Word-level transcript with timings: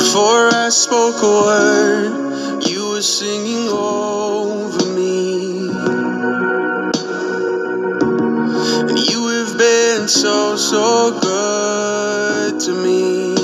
Before 0.00 0.48
I 0.48 0.70
spoke 0.70 1.22
a 1.22 1.26
word, 1.28 2.64
you 2.66 2.88
were 2.88 3.02
singing 3.02 3.68
over 3.68 4.86
me. 4.94 5.68
And 8.88 8.98
you 9.10 9.20
have 9.28 9.58
been 9.58 10.08
so, 10.08 10.56
so 10.56 11.20
good 11.20 12.60
to 12.60 12.72
me. 12.82 13.34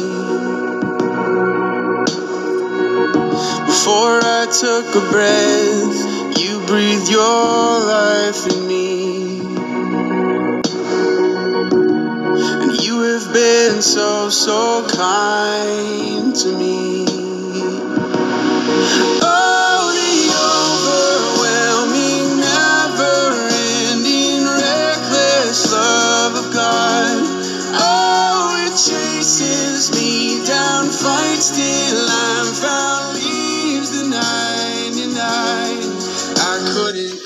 Before 3.67 4.19
I 4.25 4.47
took 4.51 4.87
a 4.97 5.05
breath, 5.13 6.41
you 6.41 6.67
breathed 6.67 7.11
your 7.11 7.81
life 7.85 8.47
in 8.51 8.67
me. 8.67 8.96
Been 13.37 13.83
so, 13.83 14.31
so 14.31 14.87
kind 14.89 16.35
to 16.35 16.49
me. 16.57 17.05
Oh, 19.21 19.93
the 20.01 20.17
overwhelming, 20.57 22.41
never 22.41 23.45
ending, 23.93 24.41
reckless 24.41 25.71
love 25.71 26.35
of 26.43 26.49
God. 26.55 27.17
Oh, 27.77 28.57
it 28.65 28.73
chases 28.73 29.93
me 29.93 30.41
down, 30.47 30.89
fights 30.89 31.51
till 31.53 32.09
I'm 32.09 32.49
found, 32.65 33.17
leaves 33.21 33.91
the 34.01 34.05
99. 34.09 35.13
I 36.41 36.57
couldn't. 36.73 37.21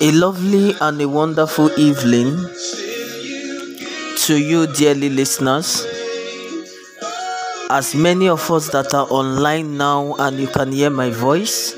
A 0.00 0.10
lovely 0.16 0.74
and 0.80 1.02
a 1.02 1.08
wonderful 1.08 1.70
evening 1.78 2.53
to 4.24 4.40
you, 4.40 4.66
dearly 4.66 5.10
listeners. 5.10 5.84
As 7.68 7.94
many 7.94 8.26
of 8.26 8.50
us 8.50 8.70
that 8.70 8.94
are 8.94 9.06
online 9.10 9.76
now 9.76 10.14
and 10.18 10.38
you 10.40 10.46
can 10.46 10.72
hear 10.72 10.88
my 10.88 11.10
voice, 11.10 11.74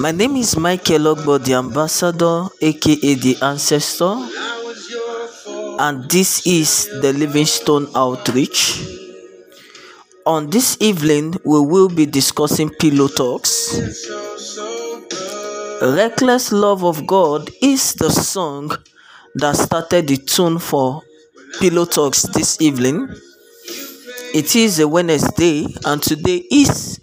my 0.00 0.10
name 0.10 0.34
is 0.34 0.56
Michael 0.56 1.14
Ogbo, 1.14 1.38
the 1.44 1.54
ambassador, 1.54 2.48
aka 2.60 3.14
the 3.14 3.36
ancestor, 3.40 4.16
and 5.78 6.10
this 6.10 6.44
is 6.44 6.88
the 7.00 7.12
Livingstone 7.12 7.86
Outreach. 7.94 8.82
On 10.26 10.50
this 10.50 10.76
evening, 10.80 11.34
we 11.44 11.60
will 11.60 11.88
be 11.88 12.04
discussing 12.04 12.68
pillow 12.68 13.06
talks. 13.06 13.78
Reckless 15.80 16.50
Love 16.50 16.82
of 16.84 17.06
God 17.06 17.48
is 17.62 17.94
the 17.94 18.10
song 18.10 18.72
that 19.36 19.56
started 19.56 20.08
the 20.08 20.16
tune 20.16 20.58
for 20.58 21.02
Pillow 21.58 21.84
Talks 21.84 22.22
this 22.22 22.60
evening. 22.60 23.08
It 24.34 24.54
is 24.56 24.78
a 24.80 24.88
Wednesday, 24.88 25.66
and 25.84 26.02
today 26.02 26.44
is 26.50 27.00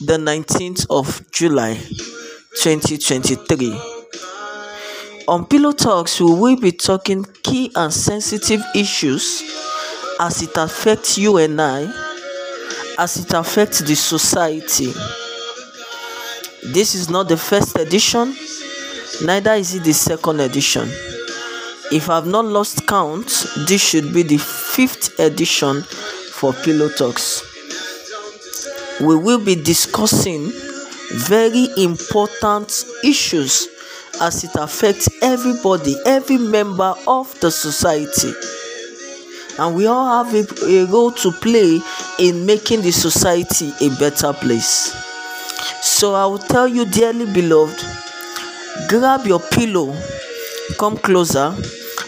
the 0.00 0.16
19th 0.16 0.86
of 0.90 1.22
July 1.32 1.74
2023. 1.74 3.80
On 5.28 5.44
Pillow 5.46 5.72
Talks, 5.72 6.20
we 6.20 6.32
will 6.32 6.56
be 6.56 6.72
talking 6.72 7.24
key 7.42 7.70
and 7.74 7.92
sensitive 7.92 8.62
issues 8.74 9.42
as 10.20 10.42
it 10.42 10.56
affects 10.56 11.18
you 11.18 11.36
and 11.38 11.60
I, 11.60 11.82
as 12.98 13.16
it 13.18 13.32
affects 13.32 13.80
the 13.80 13.94
society. 13.94 14.92
This 16.72 16.94
is 16.94 17.08
not 17.08 17.28
the 17.28 17.36
first 17.36 17.78
edition, 17.78 18.34
neither 19.24 19.52
is 19.52 19.74
it 19.74 19.84
the 19.84 19.92
second 19.92 20.40
edition. 20.40 20.88
If 21.90 22.10
I've 22.10 22.26
not 22.26 22.44
lost 22.44 22.86
count, 22.86 23.46
this 23.66 23.80
should 23.82 24.12
be 24.12 24.22
the 24.22 24.38
fifth 24.38 25.18
edition 25.18 25.82
for 26.32 26.52
Pillow 26.52 26.88
Talks. 26.90 27.42
We 29.00 29.16
will 29.16 29.42
be 29.44 29.54
discussing 29.54 30.52
very 31.12 31.68
important 31.78 32.84
issues 33.02 33.68
as 34.20 34.44
it 34.44 34.50
affects 34.56 35.08
everybody, 35.22 35.96
every 36.04 36.38
member 36.38 36.94
of 37.06 37.38
the 37.40 37.50
society. 37.50 38.32
And 39.58 39.74
we 39.74 39.86
all 39.86 40.24
have 40.24 40.34
a, 40.34 40.44
a 40.66 40.84
role 40.86 41.12
to 41.12 41.32
play 41.32 41.80
in 42.18 42.46
making 42.46 42.82
the 42.82 42.90
society 42.92 43.72
a 43.80 43.88
better 43.98 44.32
place. 44.32 44.92
So 45.82 46.14
I 46.14 46.26
will 46.26 46.38
tell 46.38 46.68
you, 46.68 46.84
dearly 46.84 47.26
beloved, 47.32 47.82
grab 48.86 49.26
your 49.26 49.40
pillow, 49.40 49.94
come 50.78 50.96
closer, 50.96 51.54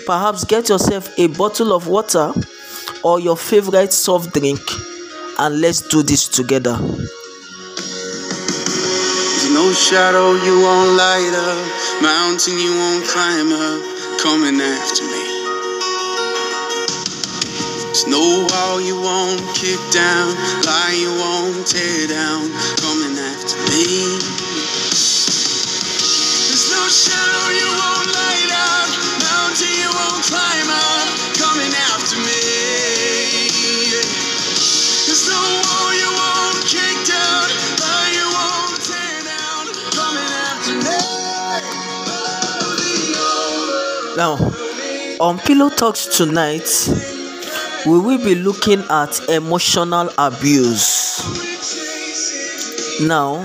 perhaps 0.06 0.44
get 0.44 0.68
yourself 0.68 1.08
a 1.18 1.26
bottle 1.26 1.72
of 1.72 1.88
water 1.88 2.32
or 3.02 3.18
your 3.18 3.36
favorite 3.36 3.92
soft 3.92 4.32
drink, 4.32 4.60
and 5.38 5.60
let's 5.60 5.80
do 5.80 6.02
this 6.02 6.28
together. 6.28 6.76
There's 9.40 9.50
no 9.52 9.72
shadow 9.72 10.32
you 10.32 10.60
won't 10.62 10.96
light 10.96 11.34
up, 11.34 12.02
mountain 12.02 12.58
you 12.58 12.72
won't 12.76 13.04
climb 13.06 13.52
up, 13.52 13.80
coming 14.22 14.60
after 14.60 15.02
me. 15.04 15.26
There's 17.86 18.06
no 18.06 18.46
wall 18.48 18.80
you 18.80 19.00
won't 19.00 19.40
kick 19.56 19.80
down, 19.90 20.34
lie 20.64 20.94
you 20.98 21.10
won't 21.18 21.66
tear 21.66 22.06
down, 22.06 22.50
coming 22.78 23.18
after 23.18 23.56
me. 23.70 24.39
Now, 44.16 44.36
on 45.18 45.38
Pillow 45.38 45.70
Talks 45.70 46.04
tonight, 46.04 46.68
we 47.86 47.98
will 47.98 48.18
be 48.22 48.34
looking 48.34 48.80
at 48.90 49.18
emotional 49.30 50.10
abuse. 50.18 51.22
Now, 53.00 53.40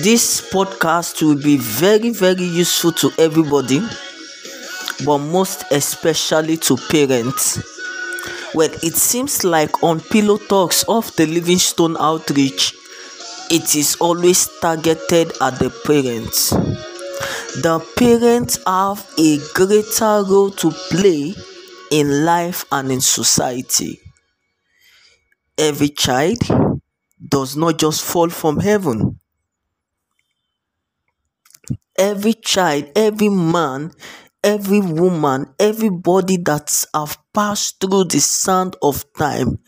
this 0.00 0.40
podcast 0.40 1.22
will 1.22 1.40
be 1.40 1.56
very, 1.58 2.10
very 2.10 2.44
useful 2.44 2.92
to 2.92 3.10
everybody, 3.18 3.80
but 5.04 5.18
most 5.18 5.64
especially 5.70 6.56
to 6.56 6.76
parents. 6.90 7.60
Well, 8.54 8.70
it 8.82 8.94
seems 8.96 9.44
like 9.44 9.82
on 9.82 10.00
Pillow 10.00 10.38
Talks 10.38 10.82
of 10.84 11.14
the 11.16 11.26
Livingstone 11.26 11.96
Outreach, 11.98 12.74
it 13.50 13.74
is 13.76 13.96
always 14.00 14.48
targeted 14.60 15.32
at 15.40 15.58
the 15.58 15.70
parents. 15.86 16.50
The 17.62 17.80
parents 17.96 18.58
have 18.66 19.06
a 19.18 19.38
greater 19.54 20.24
role 20.24 20.50
to 20.52 20.70
play 20.90 21.34
in 21.90 22.24
life 22.24 22.64
and 22.72 22.90
in 22.90 23.00
society. 23.00 24.00
Every 25.56 25.88
child 25.88 26.38
does 27.26 27.56
not 27.56 27.78
just 27.78 28.02
fall 28.02 28.28
from 28.28 28.60
heaven. 28.60 29.18
Every 32.10 32.34
child, 32.34 32.84
every 32.96 33.28
man, 33.30 33.92
every 34.44 34.80
woman, 34.80 35.46
everybody 35.58 36.36
that 36.48 36.68
have 36.94 37.16
passed 37.32 37.80
through 37.80 38.04
the 38.12 38.20
sand 38.20 38.76
of 38.82 39.04
time 39.16 39.58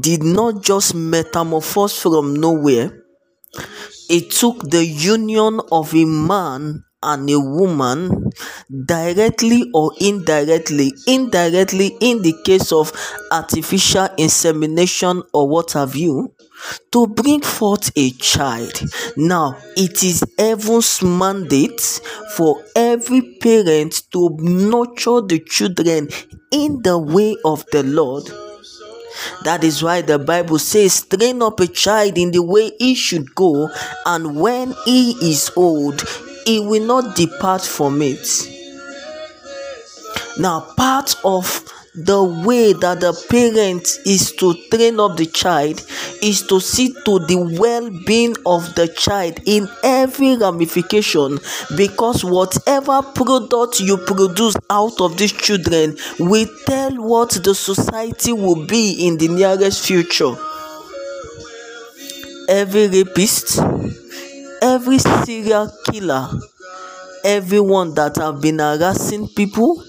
did 0.00 0.22
not 0.22 0.62
just 0.62 0.94
metamorphose 0.94 1.98
from 2.00 2.34
nowhere. 2.36 2.88
It 4.08 4.30
took 4.30 4.70
the 4.70 4.84
union 4.86 5.60
of 5.72 5.94
a 5.94 6.04
man 6.04 6.84
and 7.02 7.28
a 7.30 7.38
woman 7.38 8.30
directly 8.86 9.70
or 9.74 9.92
indirectly 10.00 10.92
indirectly 11.06 11.96
in 12.00 12.22
the 12.22 12.34
case 12.44 12.72
of 12.72 12.92
artificial 13.30 14.08
insemination 14.18 15.22
or 15.32 15.48
what 15.48 15.72
have 15.72 15.94
you 15.94 16.32
to 16.92 17.06
bring 17.08 17.40
forth 17.40 17.90
a 17.96 18.10
child. 18.10 18.80
Now 19.16 19.56
it 19.76 20.02
is 20.04 20.24
heaven's 20.38 21.02
mandate 21.02 21.80
for 22.36 22.62
every 22.76 23.36
parent 23.40 24.02
to 24.12 24.36
nurture 24.40 25.20
the 25.20 25.42
children 25.46 26.08
in 26.50 26.82
the 26.82 26.98
way 26.98 27.36
of 27.44 27.64
the 27.72 27.82
lord. 27.82 28.30
That 29.44 29.62
is 29.64 29.82
why 29.82 30.02
the 30.02 30.18
Bible 30.18 30.58
says, 30.58 31.04
train 31.04 31.42
up 31.42 31.60
a 31.60 31.66
child 31.66 32.16
in 32.16 32.30
the 32.30 32.42
way 32.42 32.72
he 32.78 32.94
should 32.94 33.34
go, 33.34 33.68
and 34.06 34.36
when 34.40 34.74
he 34.84 35.12
is 35.22 35.50
old, 35.56 36.02
he 36.44 36.60
will 36.60 36.84
not 36.84 37.16
depart 37.16 37.62
from 37.62 38.02
it. 38.02 38.26
Now, 40.38 40.60
part 40.76 41.14
of 41.24 41.64
the 41.94 42.22
way 42.24 42.72
that 42.72 43.00
the 43.00 43.12
parent 43.28 43.86
is 44.06 44.32
to 44.32 44.54
train 44.70 44.98
up 44.98 45.14
the 45.18 45.26
child 45.26 45.84
is 46.22 46.40
to 46.46 46.58
see 46.58 46.88
to 47.04 47.18
the 47.18 47.36
well 47.60 47.90
being 48.06 48.34
of 48.46 48.74
the 48.76 48.88
child 48.88 49.38
in 49.44 49.68
every 49.84 50.34
ramification 50.38 51.38
because 51.76 52.24
whatever 52.24 53.02
product 53.02 53.80
you 53.80 53.98
produce 53.98 54.56
out 54.70 54.98
of 55.02 55.18
these 55.18 55.32
children 55.32 55.94
will 56.18 56.48
tell 56.64 56.92
what 56.96 57.30
the 57.44 57.54
society 57.54 58.32
will 58.32 58.64
be 58.64 59.06
in 59.06 59.18
the 59.18 59.28
nearest 59.28 59.86
future. 59.86 60.34
Every 62.48 62.88
rapist, 62.88 63.60
every 64.62 64.98
serial 64.98 65.70
killer, 65.90 66.28
everyone 67.24 67.94
that 67.94 68.16
have 68.16 68.40
been 68.40 68.58
harassing 68.58 69.28
people 69.28 69.82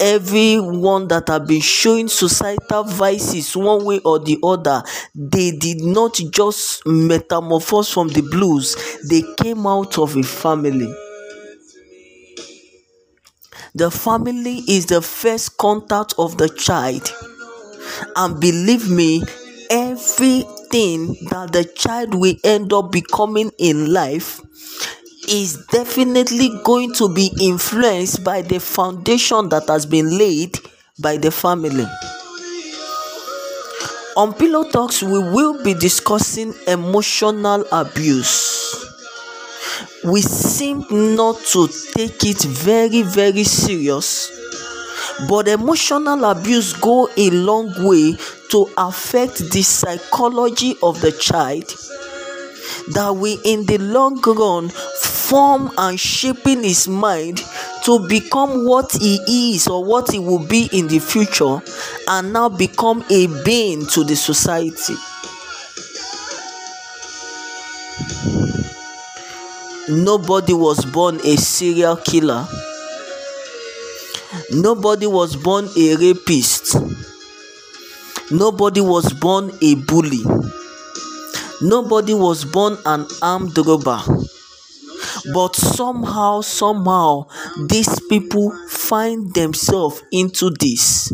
everyone 0.00 1.08
that 1.08 1.28
have 1.28 1.46
been 1.46 1.60
showing 1.60 2.06
societal 2.08 2.84
vices 2.84 3.56
one 3.56 3.84
way 3.84 3.98
or 4.00 4.18
the 4.18 4.38
other 4.42 4.82
they 5.14 5.50
did 5.52 5.80
not 5.80 6.14
just 6.30 6.84
metamorphose 6.86 7.90
from 7.92 8.08
the 8.08 8.20
blues 8.20 8.76
they 9.08 9.22
came 9.42 9.66
out 9.66 9.98
of 9.98 10.16
a 10.16 10.22
family. 10.22 10.92
The 13.76 13.90
family 13.92 14.62
is 14.66 14.86
the 14.86 15.00
first 15.02 15.56
contact 15.58 16.14
of 16.18 16.36
the 16.38 16.48
child. 16.48 17.12
And 18.16 18.40
believe 18.40 18.90
me 18.90 19.22
everything 20.66 21.28
that 21.30 21.52
the 21.52 21.64
child 21.64 22.14
will 22.14 22.34
end 22.44 22.72
up 22.72 22.90
becoming 22.92 23.50
in 23.58 23.92
life 23.92 24.40
is 25.28 25.64
definitely 25.66 26.50
going 26.64 26.92
to 26.92 27.12
be 27.12 27.30
influenced 27.40 28.22
by 28.24 28.42
the 28.42 28.58
foundation 28.60 29.48
that 29.48 29.66
has 29.68 29.86
been 29.86 30.16
laid 30.18 30.56
by 31.00 31.16
the 31.16 31.30
family. 31.30 31.86
On 34.16 34.32
Pillow 34.32 34.64
Talks, 34.70 35.02
we 35.02 35.18
will 35.18 35.62
be 35.62 35.74
discussing 35.74 36.54
emotional 36.66 37.64
abuse. 37.70 38.74
We 40.04 40.22
seem 40.22 40.84
not 40.90 41.36
to 41.52 41.68
take 41.94 42.24
it 42.24 42.40
very, 42.42 43.02
very 43.02 43.44
serious, 43.44 44.30
but 45.28 45.48
emotional 45.48 46.24
abuse 46.24 46.72
go 46.74 47.08
a 47.16 47.30
long 47.30 47.72
way 47.84 48.16
to 48.50 48.68
affect 48.76 49.38
the 49.50 49.62
psychology 49.62 50.76
of 50.82 51.00
the 51.00 51.12
child 51.12 51.64
that 52.92 53.14
we 53.16 53.38
in 53.44 53.64
the 53.66 53.78
long 53.78 54.20
run 54.20 54.68
form 54.68 55.70
and 55.78 55.98
shaping 55.98 56.62
his 56.62 56.86
mind 56.86 57.42
to 57.84 58.06
become 58.08 58.64
what 58.64 58.92
he 58.92 59.54
is 59.54 59.66
or 59.66 59.84
what 59.84 60.10
he 60.10 60.18
will 60.18 60.44
be 60.46 60.68
in 60.72 60.86
the 60.88 60.98
future 60.98 61.58
and 62.08 62.32
now 62.32 62.48
become 62.48 63.04
a 63.10 63.26
bane 63.44 63.86
to 63.86 64.04
the 64.04 64.14
society. 64.14 64.94
Nobody 69.88 70.52
was 70.52 70.84
born 70.84 71.20
a 71.24 71.36
serial 71.36 71.96
killer. 71.96 72.46
Nobody 74.50 75.06
was 75.06 75.36
born 75.36 75.68
a 75.76 75.96
rapist. 75.96 76.76
Nobody 78.30 78.80
was 78.80 79.12
born 79.12 79.52
a 79.62 79.74
bully. 79.76 80.22
Nobody 81.62 82.12
was 82.12 82.44
born 82.44 82.76
an 82.84 83.06
armed 83.22 83.56
robber. 83.58 84.00
But 85.32 85.54
somehow 85.56 86.40
somehow 86.40 87.26
these 87.68 88.00
people 88.08 88.52
find 88.68 89.32
themselves 89.34 90.02
into 90.12 90.50
this. 90.50 91.12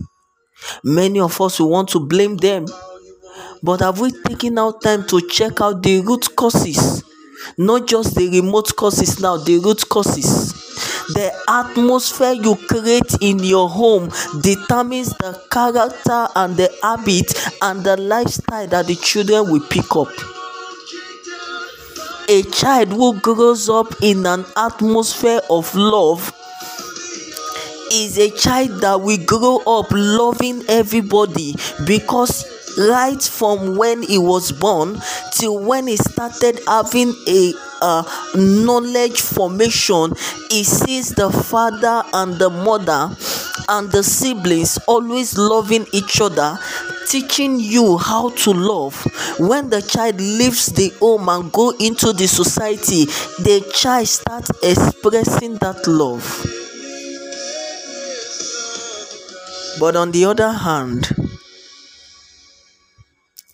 Many 0.83 1.21
of 1.21 1.41
us 1.41 1.61
we 1.61 1.67
want 1.67 1.91
to 1.91 2.01
blame 2.01 2.37
them. 2.39 2.67
But 3.63 3.81
have 3.81 4.01
we 4.01 4.11
taken 4.11 4.59
out 4.59 4.83
time 4.83 5.07
to 5.09 5.21
check 5.29 5.61
out 5.61 5.83
the 5.83 6.01
root 6.01 6.35
causes? 6.35 7.05
Not 7.59 7.87
just 7.87 8.15
the 8.15 8.29
remote 8.31 8.75
causes 8.77 9.21
now 9.21 9.37
the 9.37 9.59
root 9.59 9.89
causes 9.89 10.62
the 11.09 11.33
atmosphere 11.49 12.33
you 12.33 12.57
create 12.69 13.17
in 13.21 13.39
your 13.41 13.69
home 13.69 14.11
determines 14.41 15.11
the 15.19 15.41
character 15.51 16.29
and 16.37 16.57
the 16.57 16.71
habit 16.83 17.33
and 17.63 17.85
the 17.85 17.97
lifestyle 17.97 18.67
that 18.69 18.87
the 18.87 18.95
children 18.97 19.51
will 19.51 19.67
pick 19.69 19.95
up. 19.97 20.09
A 22.29 22.43
child 22.45 22.89
who 22.89 23.19
grows 23.21 23.69
up 23.69 23.95
in 24.01 24.25
an 24.27 24.45
atmosphere 24.57 25.41
of 25.51 25.75
love 25.75 26.33
is 27.93 28.17
a 28.19 28.31
child 28.31 28.81
that 28.81 29.01
will 29.01 29.23
grow 29.27 29.59
up 29.67 29.87
loving 29.91 30.63
everybody 30.69 31.55
because 31.87 32.47
right 32.79 33.23
from 33.23 33.77
when 33.77 34.03
he 34.03 34.19
was 34.19 34.51
born 34.53 34.99
till 35.33 35.59
when 35.59 35.87
he 35.87 35.97
started 35.97 36.59
having 36.67 37.13
a 37.29 37.53
uh, 37.83 38.03
knowledge 38.35 39.21
formation. 39.21 40.15
He 40.49 40.65
sees 40.65 41.11
the 41.11 41.31
father 41.31 42.03
and 42.15 42.39
the 42.39 42.49
mother 42.49 43.15
and 43.69 43.91
the 43.93 44.03
siblings 44.03 44.79
always 44.87 45.37
loving 45.37 45.87
each 45.93 46.21
other 46.21 46.59
teaching 47.09 47.61
you 47.61 47.99
how 47.99 48.31
to 48.31 48.53
love. 48.53 48.95
When 49.39 49.69
the 49.69 49.83
child 49.83 50.19
leaves 50.21 50.67
the 50.67 50.89
home 50.99 51.29
and 51.29 51.53
go 51.53 51.71
into 51.79 52.13
the 52.13 52.27
society 52.27 53.05
the 53.43 53.71
child 53.75 54.09
starts 54.09 54.51
expressing 54.63 55.57
that 55.57 55.87
love. 55.87 56.25
But 59.79 59.97
on 59.97 60.13
the 60.13 60.25
other 60.25 60.53
hand 60.53 61.09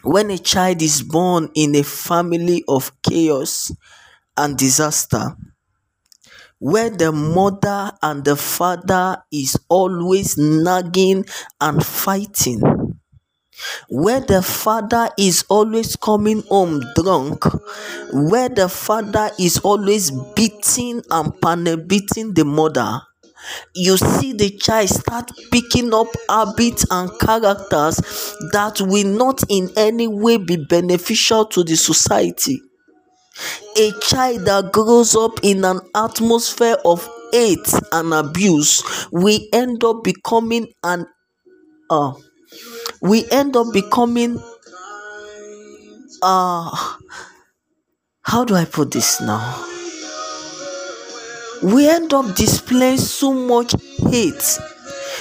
when 0.03 0.31
a 0.31 0.39
child 0.39 0.81
is 0.81 1.03
born 1.03 1.51
in 1.55 1.75
a 1.75 1.83
family 1.83 2.65
of 2.69 2.93
chaos 3.03 3.73
and 4.39 4.57
disaster 4.57 5.37
where 6.61 6.91
the 6.91 7.13
mother 7.13 7.93
and 8.03 8.25
the 8.25 8.37
father 8.37 9.23
is 9.31 9.57
always 9.69 10.37
nagging 10.37 11.25
and 11.61 11.85
fighting 11.85 12.61
where 13.89 14.21
the 14.21 14.43
father 14.43 15.09
is 15.19 15.45
always 15.49 15.97
coming 15.97 16.43
home 16.49 16.83
drunk 16.95 17.45
where 18.13 18.49
the 18.49 18.69
father 18.69 19.31
is 19.39 19.59
always 19.59 20.11
beating 20.35 21.03
and 21.11 21.89
beating 21.89 22.35
the 22.35 22.45
mother 22.45 23.01
you 23.75 23.97
see 23.97 24.33
the 24.33 24.51
child 24.59 24.89
start 24.89 25.31
picking 25.51 25.93
up 25.95 26.09
habits 26.29 26.85
and 26.91 27.11
characters 27.21 27.97
that 28.53 28.81
will 28.81 29.07
not 29.07 29.43
in 29.49 29.71
any 29.77 30.07
way 30.07 30.37
be 30.37 30.57
beneficial 30.57 31.47
to 31.47 31.65
the 31.65 31.77
society 31.77 32.61
a 33.77 33.93
child 34.01 34.45
that 34.47 34.73
grows 34.73 35.15
up 35.17 35.41
in 35.43 35.65
an 35.65 35.81
atmosphere 35.95 36.77
of 36.85 37.09
hate 37.33 37.73
and 37.93 38.13
abuse 38.15 38.83
will 39.13 39.41
end 39.53 39.85
up 39.85 40.03
becoming 40.03 40.67
an 40.83 41.07
uh, 41.91 42.13
we 43.03 43.29
end 43.31 43.57
up 43.57 43.67
becoming 43.73 44.41
uh 46.23 46.71
how 48.23 48.45
do 48.45 48.55
I 48.55 48.67
put 48.67 48.91
this 48.91 49.23
now? 49.23 49.65
We 51.63 51.89
end 51.89 52.13
up 52.13 52.37
displaying 52.37 52.99
so 52.99 53.33
much 53.33 53.75
hate. 54.11 54.59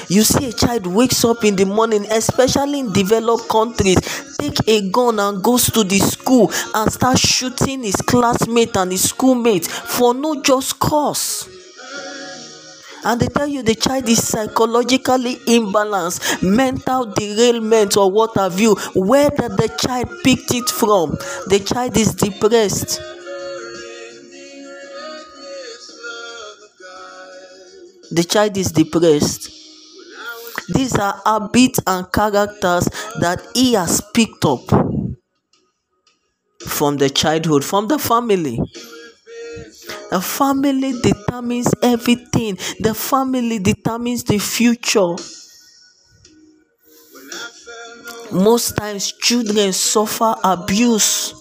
You 0.09 0.23
see 0.23 0.49
a 0.49 0.53
child 0.53 0.87
wakes 0.87 1.25
up 1.25 1.43
in 1.43 1.55
the 1.57 1.65
morning, 1.65 2.05
especially 2.09 2.79
in 2.79 2.93
developed 2.93 3.49
countries, 3.49 3.97
take 4.39 4.57
a 4.67 4.89
gun 4.89 5.19
and 5.19 5.43
goes 5.43 5.69
to 5.71 5.83
the 5.83 5.99
school 5.99 6.49
and 6.75 6.91
start 6.91 7.19
shooting 7.19 7.83
his 7.83 7.97
classmate 7.97 8.77
and 8.77 8.91
his 8.91 9.09
schoolmates 9.09 9.67
for 9.67 10.13
no 10.13 10.41
just 10.41 10.79
cause. 10.79 11.49
And 13.03 13.19
they 13.19 13.27
tell 13.27 13.47
you 13.47 13.63
the 13.63 13.75
child 13.75 14.07
is 14.07 14.25
psychologically 14.25 15.35
imbalanced 15.45 16.41
mental 16.41 17.05
derailment 17.05 17.97
or 17.97 18.09
what 18.09 18.35
have 18.35 18.59
you. 18.59 18.75
Where 18.95 19.29
did 19.29 19.51
the 19.51 19.73
child 19.77 20.09
picked 20.23 20.53
it 20.53 20.69
from? 20.69 21.11
The 21.47 21.63
child 21.65 21.97
is 21.97 22.15
depressed. 22.15 22.99
The 28.09 28.23
child 28.23 28.55
is 28.57 28.71
depressed 28.71 29.56
these 30.73 30.95
are 30.97 31.21
habits 31.25 31.79
and 31.87 32.11
characters 32.11 32.85
that 33.19 33.41
he 33.53 33.73
has 33.73 34.01
picked 34.13 34.45
up 34.45 34.61
from 36.67 36.97
the 36.97 37.09
childhood 37.09 37.63
from 37.65 37.87
the 37.87 37.97
family 37.97 38.59
the 40.11 40.21
family 40.21 40.93
determines 41.01 41.67
everything. 41.81 42.57
The 42.79 42.93
family 42.93 43.59
determines 43.59 44.23
the 44.23 44.37
future. 44.39 45.15
Most 48.31 48.77
times, 48.77 49.11
children 49.11 49.73
suffer 49.73 50.35
abuse 50.43 51.33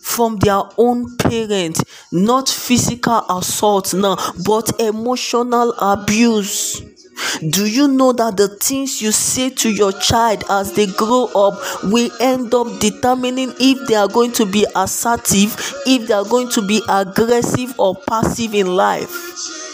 from 0.00 0.36
their 0.38 0.62
own 0.78 1.16
parents, 1.16 1.82
not 2.12 2.48
physical 2.48 3.22
assault 3.28 3.92
now, 3.94 4.16
but 4.46 4.80
emotional 4.80 5.72
abuse. 5.78 6.95
Do 7.48 7.66
you 7.66 7.88
know 7.88 8.12
that 8.12 8.36
the 8.36 8.48
things 8.48 9.00
you 9.00 9.12
say 9.12 9.50
to 9.50 9.70
your 9.70 9.92
child 9.92 10.44
as 10.50 10.72
they 10.72 10.86
grow 10.86 11.26
up 11.34 11.54
will 11.84 12.10
end 12.20 12.52
up 12.54 12.78
determining 12.80 13.52
if 13.58 13.86
they 13.88 13.94
are 13.94 14.08
going 14.08 14.32
to 14.32 14.46
be 14.46 14.66
assertive, 14.74 15.56
if 15.86 16.08
they 16.08 16.14
are 16.14 16.24
going 16.24 16.48
to 16.50 16.62
be 16.66 16.82
aggressive 16.88 17.78
or 17.78 17.94
passive 18.06 18.54
in 18.54 18.66
life? 18.74 19.65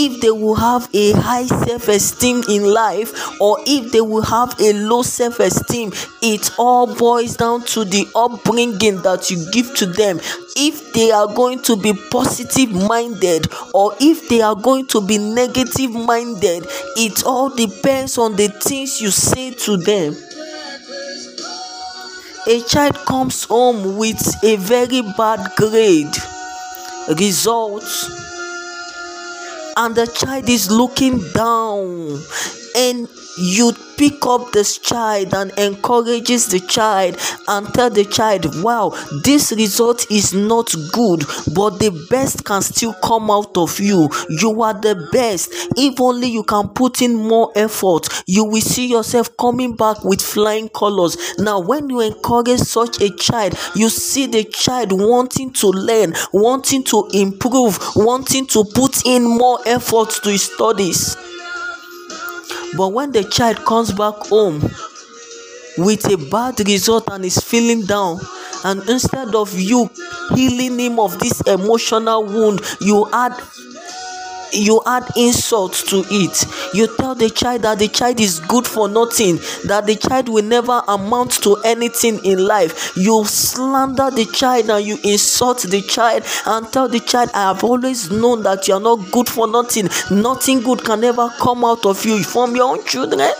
If 0.00 0.20
they 0.20 0.30
will 0.30 0.54
have 0.54 0.88
a 0.94 1.10
high 1.12 1.44
self 1.44 1.88
esteem 1.88 2.44
in 2.48 2.62
life 2.62 3.40
or 3.40 3.58
if 3.66 3.90
they 3.90 4.00
will 4.00 4.22
have 4.22 4.54
a 4.60 4.72
low 4.72 5.02
self 5.02 5.40
esteem, 5.40 5.90
it 6.22 6.52
all 6.56 6.94
boils 6.94 7.36
down 7.36 7.64
to 7.64 7.84
the 7.84 8.06
upbringing 8.14 9.02
that 9.02 9.28
you 9.28 9.44
give 9.50 9.74
to 9.74 9.86
them. 9.86 10.20
If 10.56 10.92
they 10.92 11.10
are 11.10 11.26
going 11.26 11.62
to 11.62 11.76
be 11.76 11.94
positive 12.12 12.70
minded 12.70 13.48
or 13.74 13.92
if 14.00 14.28
they 14.28 14.40
are 14.40 14.54
going 14.54 14.86
to 14.88 15.00
be 15.00 15.18
negative 15.18 15.90
minded, 15.90 16.64
it 16.96 17.24
all 17.24 17.48
depends 17.50 18.18
on 18.18 18.36
the 18.36 18.46
things 18.48 19.00
you 19.00 19.10
say 19.10 19.50
to 19.50 19.76
them. 19.78 20.14
A 22.46 22.62
child 22.62 22.94
comes 23.04 23.44
home 23.44 23.98
with 23.98 24.44
a 24.44 24.56
very 24.56 25.02
bad 25.02 25.50
grade. 25.56 26.16
Results 27.18 28.37
and 29.78 29.94
the 29.94 30.06
child 30.08 30.48
is 30.48 30.70
looking 30.70 31.20
down 31.32 32.20
and 32.78 33.08
you 33.36 33.72
pick 33.96 34.24
up 34.24 34.52
this 34.52 34.78
child 34.78 35.34
and 35.34 35.50
encourages 35.58 36.46
the 36.46 36.60
child 36.60 37.16
and 37.48 37.66
tell 37.74 37.90
the 37.90 38.04
child 38.04 38.46
wow 38.62 38.90
this 39.24 39.50
result 39.52 40.08
is 40.12 40.32
not 40.32 40.72
good 40.92 41.24
but 41.54 41.78
the 41.80 42.06
best 42.08 42.44
can 42.44 42.62
still 42.62 42.94
come 43.02 43.30
out 43.30 43.56
of 43.56 43.80
you. 43.80 44.08
You 44.28 44.62
are 44.62 44.74
the 44.74 45.08
best. 45.12 45.50
If 45.76 46.00
only 46.00 46.28
you 46.28 46.44
can 46.44 46.68
put 46.68 47.02
in 47.02 47.14
more 47.16 47.50
effort 47.56 48.08
you 48.26 48.44
will 48.44 48.60
see 48.60 48.86
yourself 48.86 49.36
coming 49.36 49.74
back 49.74 50.04
with 50.04 50.20
flying 50.20 50.68
colors. 50.68 51.16
Now 51.38 51.58
when 51.58 51.90
you 51.90 52.00
encourage 52.00 52.60
such 52.60 53.00
a 53.00 53.10
child 53.16 53.58
you 53.74 53.88
see 53.88 54.26
the 54.26 54.44
child 54.44 54.92
wanting 54.92 55.52
to 55.54 55.68
learn 55.68 56.14
wanting 56.32 56.84
to 56.84 57.08
improve 57.12 57.78
wanting 57.96 58.46
to 58.46 58.64
put 58.74 59.04
in 59.04 59.24
more 59.24 59.58
effort 59.66 60.10
to 60.22 60.30
his 60.30 60.42
studies 60.42 61.16
but 62.76 62.88
when 62.88 63.12
the 63.12 63.24
child 63.24 63.64
comes 63.64 63.92
back 63.92 64.14
home 64.28 64.60
with 65.78 66.10
a 66.12 66.16
bad 66.30 66.58
result 66.66 67.08
and 67.10 67.24
is 67.24 67.38
feeling 67.38 67.82
down, 67.86 68.18
and 68.64 68.88
instead 68.88 69.34
of 69.34 69.56
you 69.58 69.88
healing 70.34 70.78
him 70.78 70.98
of 70.98 71.18
this 71.18 71.40
emotional 71.42 72.24
wound, 72.24 72.60
you 72.80 73.08
add 73.12 73.32
you 74.52 74.80
add 74.86 75.04
insult 75.16 75.74
to 75.88 76.04
it. 76.10 76.46
You 76.74 76.94
tell 76.96 77.14
the 77.14 77.30
child 77.30 77.62
that 77.62 77.78
the 77.78 77.88
child 77.88 78.20
is 78.20 78.40
good 78.40 78.66
for 78.66 78.88
nothing 78.88 79.36
that 79.64 79.84
the 79.86 79.96
child 79.96 80.28
will 80.28 80.44
never 80.44 80.82
amount 80.88 81.32
to 81.42 81.56
anything 81.64 82.24
in 82.24 82.46
life. 82.46 82.96
You 82.96 83.24
slander 83.24 84.10
the 84.10 84.26
child 84.26 84.70
and 84.70 84.84
you 84.84 84.98
insult 85.04 85.62
the 85.62 85.82
child 85.82 86.24
and 86.46 86.70
tell 86.72 86.88
the 86.88 87.00
child 87.00 87.30
i 87.34 87.48
have 87.48 87.64
always 87.64 88.10
known 88.10 88.42
that 88.42 88.68
you 88.68 88.74
are 88.74 88.80
not 88.80 89.10
good 89.10 89.28
for 89.28 89.46
nothing. 89.46 89.88
Nothing 90.10 90.60
good 90.60 90.84
can 90.84 91.04
ever 91.04 91.28
come 91.38 91.64
out 91.64 91.84
of 91.86 92.04
you. 92.04 92.22
From 92.22 92.56
your 92.56 92.76
own 92.76 92.84
children. 92.84 93.30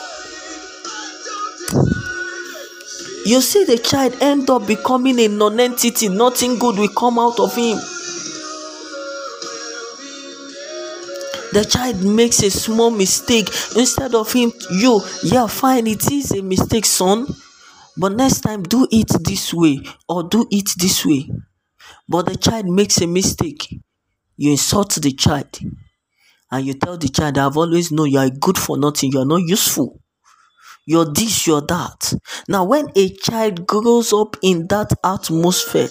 You 3.24 3.42
see 3.42 3.64
the 3.64 3.78
child 3.78 4.16
end 4.20 4.48
up 4.48 4.66
becoming 4.66 5.18
a 5.20 5.28
non-entity. 5.28 6.08
Nothing 6.08 6.58
good 6.58 6.78
will 6.78 6.88
come 6.88 7.18
out 7.18 7.38
of 7.38 7.54
him 7.54 7.78
the 11.52 11.64
child 11.64 12.02
makes 12.04 12.42
a 12.42 12.50
small 12.50 12.90
mistake. 12.90 13.48
Instead 13.76 14.14
of 14.14 14.32
him 14.32 14.52
you 14.70 15.00
yeah 15.22 15.46
fine 15.46 15.86
it 15.86 16.10
is 16.10 16.32
a 16.32 16.42
mistake 16.42 16.84
son. 16.86 17.26
But 17.96 18.12
next 18.12 18.40
time 18.42 18.62
do 18.62 18.86
it 18.90 19.08
this 19.24 19.52
way 19.52 19.80
or 20.08 20.22
do 20.24 20.46
it 20.50 20.70
this 20.78 21.04
way. 21.04 21.30
But 22.08 22.26
the 22.26 22.36
child 22.36 22.66
makes 22.66 23.00
a 23.00 23.06
mistake. 23.06 23.80
You 24.36 24.52
insult 24.52 24.94
the 24.96 25.12
child. 25.12 25.58
And 26.50 26.66
you 26.66 26.74
tell 26.74 26.98
the 26.98 27.08
child 27.08 27.38
i've 27.38 27.56
always 27.56 27.90
known 27.92 28.10
you 28.10 28.18
are 28.18 28.30
good 28.30 28.58
for 28.58 28.78
nothing. 28.78 29.12
You 29.12 29.20
are 29.20 29.26
not 29.26 29.42
useful. 29.42 30.00
You're 30.86 31.06
this 31.12 31.46
you're 31.46 31.62
that. 31.62 32.14
Now 32.48 32.64
when 32.64 32.88
a 32.96 33.10
child 33.10 33.66
grows 33.66 34.12
up 34.12 34.36
in 34.42 34.66
that 34.68 34.92
atmosphere 35.04 35.90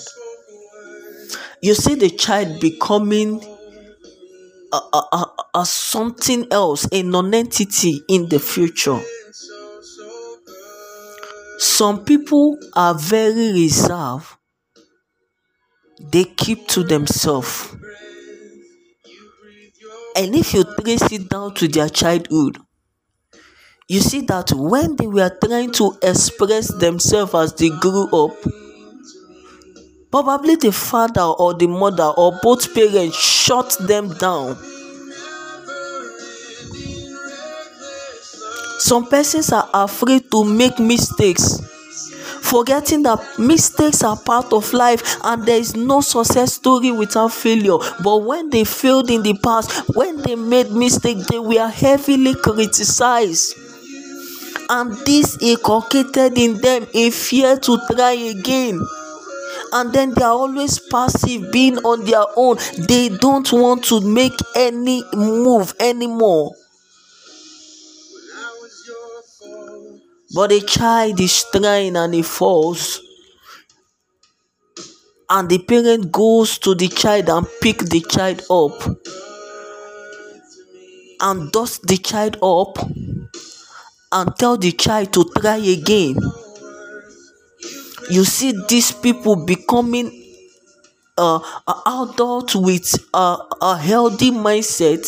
you 1.62 1.74
see 1.74 1.96
the 1.96 2.10
child 2.10 2.60
becoming 2.60 3.42
a, 4.74 5.26
a, 5.56 5.66
something 5.66 6.48
else, 6.52 6.88
a 6.92 7.04
non-entity 7.04 8.02
in 8.10 8.30
the 8.30 8.40
future. 8.40 9.00
Some 11.60 12.04
people 12.04 12.58
are 12.76 12.94
very 12.94 13.52
reserved. 13.54 14.28
They 16.12 16.26
keep 16.26 16.68
to 16.70 16.84
themselves. 16.84 17.76
And 20.16 20.36
if 20.36 20.54
you 20.54 20.64
trace 20.64 21.12
it 21.12 21.30
down 21.30 21.54
to 21.56 21.68
their 21.68 21.90
childhood, 21.90 22.60
you 23.88 24.02
see 24.02 24.22
that 24.22 24.52
when 24.52 24.96
they 24.96 25.08
were 25.08 25.36
trying 25.44 25.72
to 25.74 25.98
express 26.04 26.68
themselves 26.74 27.34
as 27.34 27.54
they 27.54 27.70
grew 27.70 28.10
up, 28.12 28.36
Probably 30.10 30.56
the 30.56 30.72
father 30.72 31.22
or 31.22 31.54
the 31.54 31.68
mother 31.68 32.12
or 32.18 32.40
both 32.42 32.74
parents 32.74 33.18
shut 33.48 33.78
them 33.80 34.10
down. 34.16 34.58
Some 38.80 39.08
persons 39.08 39.54
are 39.54 39.70
afraid 39.74 40.30
to 40.32 40.44
make 40.44 40.80
mistakes, 40.80 41.62
forgetting 42.42 43.04
that 43.04 43.20
mistakes 43.40 44.04
are 44.04 44.18
part 44.18 44.52
of 44.52 44.74
life 44.74 45.18
and 45.24 45.46
there 45.46 45.60
is 45.60 45.78
no 45.78 46.02
success 46.02 46.56
story 46.56 46.92
without 46.92 47.32
failure. 47.32 47.78
But 48.04 48.18
when 48.18 48.50
they 48.50 48.66
failed 48.66 49.10
in 49.10 49.24
the 49.24 49.38
past, 49.38 49.72
when 49.96 50.22
they 50.24 50.36
made 50.36 50.72
mistakes, 50.72 51.26
they 51.28 51.40
were 51.40 51.70
heavily 51.70 52.36
criticized. 52.36 53.56
And 54.70 54.92
this 55.06 55.38
inculcated 55.42 56.38
in 56.38 56.60
them 56.60 56.86
a 56.94 57.10
fear 57.12 57.58
to 57.58 57.80
try 57.90 58.12
again 58.12 58.82
and 59.74 59.94
then 59.94 60.14
they 60.14 60.24
are 60.24 60.32
always 60.34 60.80
passive 60.80 61.52
being 61.52 61.78
on 61.80 62.06
their 62.06 62.26
own. 62.36 62.58
They 62.88 63.10
don't 63.10 63.52
want 63.52 63.84
to 63.86 64.02
make 64.02 64.38
any 64.56 65.04
move 65.14 65.74
anymore. 65.80 66.54
But 70.34 70.52
a 70.52 70.62
child 70.62 71.20
is 71.20 71.46
trying 71.52 71.96
and 71.96 72.14
he 72.14 72.22
falls. 72.22 73.02
And 75.30 75.50
the 75.50 75.60
parent 75.60 76.12
goes 76.12 76.58
to 76.60 76.76
the 76.76 76.88
child 76.88 77.30
and 77.30 77.48
pick 77.62 77.80
the 77.80 78.02
child 78.02 78.44
up. 78.50 78.98
And 81.20 81.52
dust 81.52 81.88
the 81.88 81.98
child 81.98 82.38
up. 82.42 82.78
And 84.12 84.36
tell 84.38 84.58
the 84.58 84.72
child 84.72 85.12
to 85.14 85.30
try 85.40 85.58
again 85.58 86.18
you 88.10 88.24
see 88.24 88.54
these 88.68 88.92
people 88.92 89.46
becoming 89.46 90.24
uh, 91.18 91.40
adults 91.86 92.56
with 92.56 92.96
uh, 93.14 93.38
a 93.62 93.78
healthy 93.78 94.32
mindset 94.32 95.04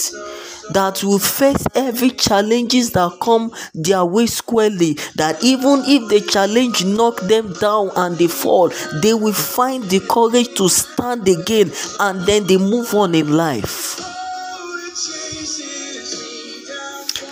that 0.72 1.04
will 1.04 1.20
face 1.20 1.66
every 1.76 2.12
challenges 2.12 2.92
that 2.92 3.18
come 3.22 3.52
their 3.74 4.06
way 4.06 4.26
squarely 4.28 4.94
that 5.16 5.44
even 5.44 5.82
if 5.86 6.10
the 6.10 6.22
challenge 6.32 6.86
knock 6.86 7.20
them 7.22 7.54
down 7.54 7.90
and 7.96 8.18
they 8.18 8.28
fall 8.28 8.70
they 9.02 9.14
will 9.14 9.34
find 9.34 9.84
the 9.86 10.00
courage 10.10 10.54
to 10.56 10.70
stand 10.70 11.28
again 11.28 11.72
and 12.00 12.22
then 12.26 12.46
they 12.46 12.58
move 12.58 12.94
on 12.94 13.16
in 13.16 13.36
life 13.36 14.19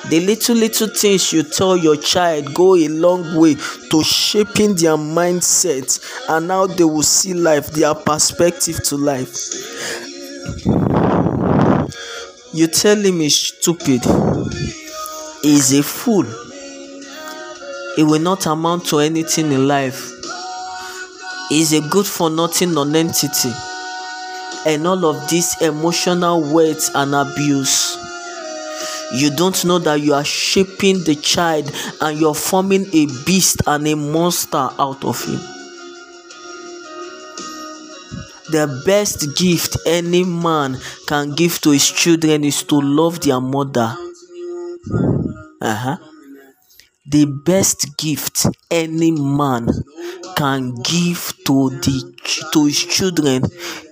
the 0.10 0.22
little 0.22 0.56
little 0.56 0.88
things 0.88 1.34
you 1.34 1.44
tell 1.44 1.76
your 1.76 1.98
child 1.98 2.54
go 2.54 2.76
a 2.76 2.88
long 2.88 3.36
way 3.36 3.56
to 3.90 4.04
shaping 4.04 4.74
their 4.76 4.96
mindset 4.96 6.00
and 6.30 6.50
how 6.50 6.66
they 6.68 6.86
will 6.86 7.04
see 7.04 7.34
life 7.34 7.72
their 7.72 7.94
perspective 7.94 8.82
to 8.84 8.96
life. 8.96 9.36
You 12.54 12.68
tell 12.68 12.98
him 12.98 13.20
he's 13.20 13.36
stupid. 13.38 14.02
He's 15.42 15.74
a 15.78 15.84
fool. 15.84 16.26
He 17.96 18.04
will 18.04 18.22
not 18.22 18.46
amount 18.46 18.86
to 18.88 19.00
anything 19.00 19.52
in 19.52 19.68
life. 19.68 20.12
He's 21.50 21.74
a 21.74 21.82
good 21.90 22.06
for 22.06 22.30
nothing 22.30 22.74
non-entity. 22.74 23.52
And 24.66 24.88
all 24.88 25.06
of 25.06 25.30
this 25.30 25.62
emotional 25.62 26.54
words 26.54 26.92
and 26.96 27.14
abuse 27.14 27.97
you 29.14 29.30
don't 29.30 29.64
know 29.66 29.80
that 29.80 30.02
you 30.02 30.14
are 30.14 30.24
shaping 30.24 31.04
the 31.04 31.16
child 31.16 31.72
and 32.02 32.20
you're 32.20 32.36
forming 32.36 32.86
a 32.94 33.08
beast 33.26 33.62
and 33.66 33.88
a 33.88 33.96
monster 33.96 34.70
out 34.78 35.04
of 35.06 35.24
him. 35.24 35.40
The 38.50 38.82
best 38.86 39.38
gift 39.38 39.78
any 39.86 40.24
man 40.24 40.78
can 41.06 41.32
give 41.32 41.60
to 41.62 41.72
his 41.72 41.90
children 41.90 42.44
is 42.44 42.64
to 42.64 42.80
love 42.80 43.20
their 43.22 43.42
mother. 43.42 43.96
Uh-huh. 45.62 45.98
The 47.10 47.26
best 47.26 47.98
gift 47.98 48.46
any 48.72 49.12
man 49.12 49.68
can 50.36 50.76
give 50.76 51.34
to 51.46 51.70
the 51.70 52.14
to 52.54 52.66
his 52.66 52.84
children 52.86 53.44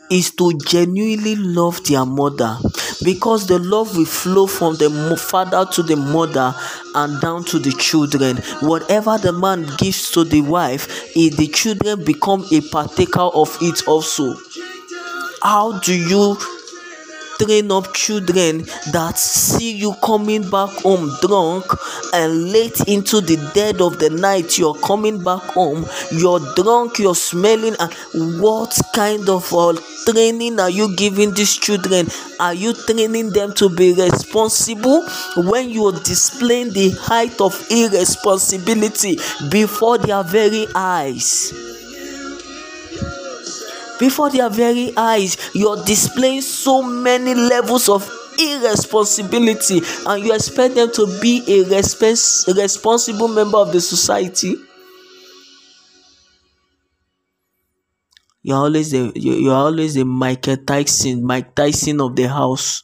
is 0.09 0.31
to 0.31 0.57
genuinely 0.65 1.35
love 1.35 1.83
their 1.85 2.05
mother. 2.05 2.57
Because 3.03 3.47
the 3.47 3.59
love 3.59 3.95
will 3.95 4.05
flow 4.05 4.47
from 4.47 4.75
the 4.75 4.89
father 5.17 5.65
to 5.73 5.83
the 5.83 5.95
mother 5.95 6.55
and 6.95 7.21
down 7.21 7.43
to 7.45 7.59
the 7.59 7.71
children. 7.71 8.37
Whatever 8.61 9.17
the 9.17 9.33
man 9.33 9.67
gives 9.77 10.11
to 10.11 10.23
the 10.23 10.41
wife 10.41 10.87
if 11.15 11.37
the 11.37 11.47
children 11.47 12.03
become 12.03 12.45
a 12.51 12.61
partaker 12.61 13.19
of 13.21 13.57
it 13.61 13.87
also. 13.87 14.35
How 15.41 15.79
do 15.79 15.93
you 15.93 16.37
train 17.39 17.71
up 17.71 17.93
children 17.93 18.59
that 18.91 19.17
see 19.17 19.71
you 19.71 19.93
coming 20.03 20.41
back 20.49 20.69
home 20.81 21.09
drunk 21.21 21.65
and 22.13 22.51
late 22.51 22.79
into 22.87 23.21
the 23.21 23.37
dead 23.53 23.81
of 23.81 23.99
the 23.99 24.09
night 24.09 24.57
you're 24.57 24.77
coming 24.79 25.23
back 25.23 25.41
home 25.41 25.85
you're 26.11 26.39
drunk 26.55 26.99
you're 26.99 27.15
smelling 27.15 27.75
and 27.79 28.41
what 28.41 28.77
kind 28.93 29.27
of 29.29 29.53
uh, 29.53 29.73
training 30.05 30.59
are 30.59 30.69
you 30.69 30.95
giving 30.95 31.33
these 31.33 31.57
children? 31.57 32.07
Are 32.39 32.53
you 32.53 32.73
training 32.73 33.31
them 33.31 33.53
to 33.55 33.69
be 33.69 33.93
responsible? 33.93 35.05
When 35.35 35.69
you're 35.69 35.91
displaying 35.91 36.73
the 36.73 36.91
height 36.91 37.41
of 37.41 37.55
irresponsibility 37.71 39.17
before 39.49 39.97
their 39.97 40.23
very 40.23 40.67
eyes 40.75 41.74
before 43.99 44.29
their 44.29 44.49
very 44.49 44.91
eyes 44.97 45.37
you're 45.53 45.83
displaying 45.83 46.41
so 46.41 46.81
many 46.81 47.33
levels 47.33 47.89
of 47.89 48.09
irresponsibility 48.39 49.81
and 50.07 50.23
you 50.23 50.33
expect 50.33 50.75
them 50.75 50.91
to 50.91 51.05
be 51.21 51.37
a 51.47 51.63
respons- 51.65 52.45
responsible 52.55 53.27
member 53.27 53.57
of 53.57 53.71
the 53.71 53.79
society. 53.81 54.55
You're 58.43 58.57
always 58.57 58.91
the 58.91 59.11
you're 59.15 59.53
always 59.53 59.95
the 59.95 60.05
michael 60.05 60.55
tyson 60.57 61.23
mike 61.25 61.53
tyson 61.55 61.99
of 61.99 62.15
the 62.15 62.29
house. 62.29 62.81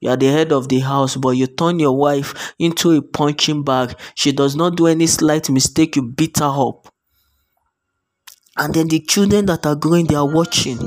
You 0.00 0.10
are 0.10 0.16
the 0.16 0.28
head 0.28 0.52
of 0.52 0.68
the 0.68 0.80
house 0.80 1.16
but 1.16 1.30
you 1.30 1.46
turn 1.46 1.78
your 1.78 1.96
wife 1.96 2.54
into 2.58 2.90
a 2.92 3.02
punching 3.02 3.64
bag. 3.64 3.96
She 4.16 4.32
does 4.32 4.56
not 4.56 4.76
do 4.76 4.86
any 4.88 5.06
slight 5.06 5.50
mistake 5.50 5.96
you 5.96 6.02
beat 6.02 6.38
her 6.40 6.46
up 6.68 6.89
and 8.60 8.74
then 8.74 8.88
the 8.88 9.00
children 9.00 9.46
that 9.46 9.66
are 9.66 9.74
growing 9.74 10.06
they 10.06 10.14
are 10.14 10.32
watching. 10.32 10.78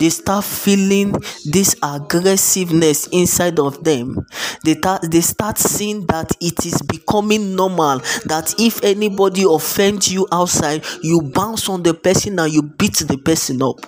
They 0.00 0.10
start 0.10 0.44
feeling 0.44 1.12
this 1.44 1.74
aggressiveness 1.82 3.08
inside 3.08 3.58
of 3.58 3.82
them. 3.82 4.26
They, 4.64 4.74
ta- 4.74 5.00
they 5.02 5.20
start 5.20 5.58
seeing 5.58 6.06
that 6.06 6.32
it 6.40 6.66
is 6.66 6.80
becoming 6.82 7.56
normal 7.56 7.98
that 8.26 8.54
if 8.58 8.82
anybody 8.84 9.44
offends 9.48 10.12
you 10.12 10.26
outside 10.32 10.84
you 11.02 11.22
bounce 11.34 11.68
on 11.68 11.82
the 11.82 11.94
person 11.94 12.38
and 12.38 12.52
you 12.52 12.62
beat 12.62 12.96
the 12.98 13.18
person 13.18 13.62
up. 13.62 13.80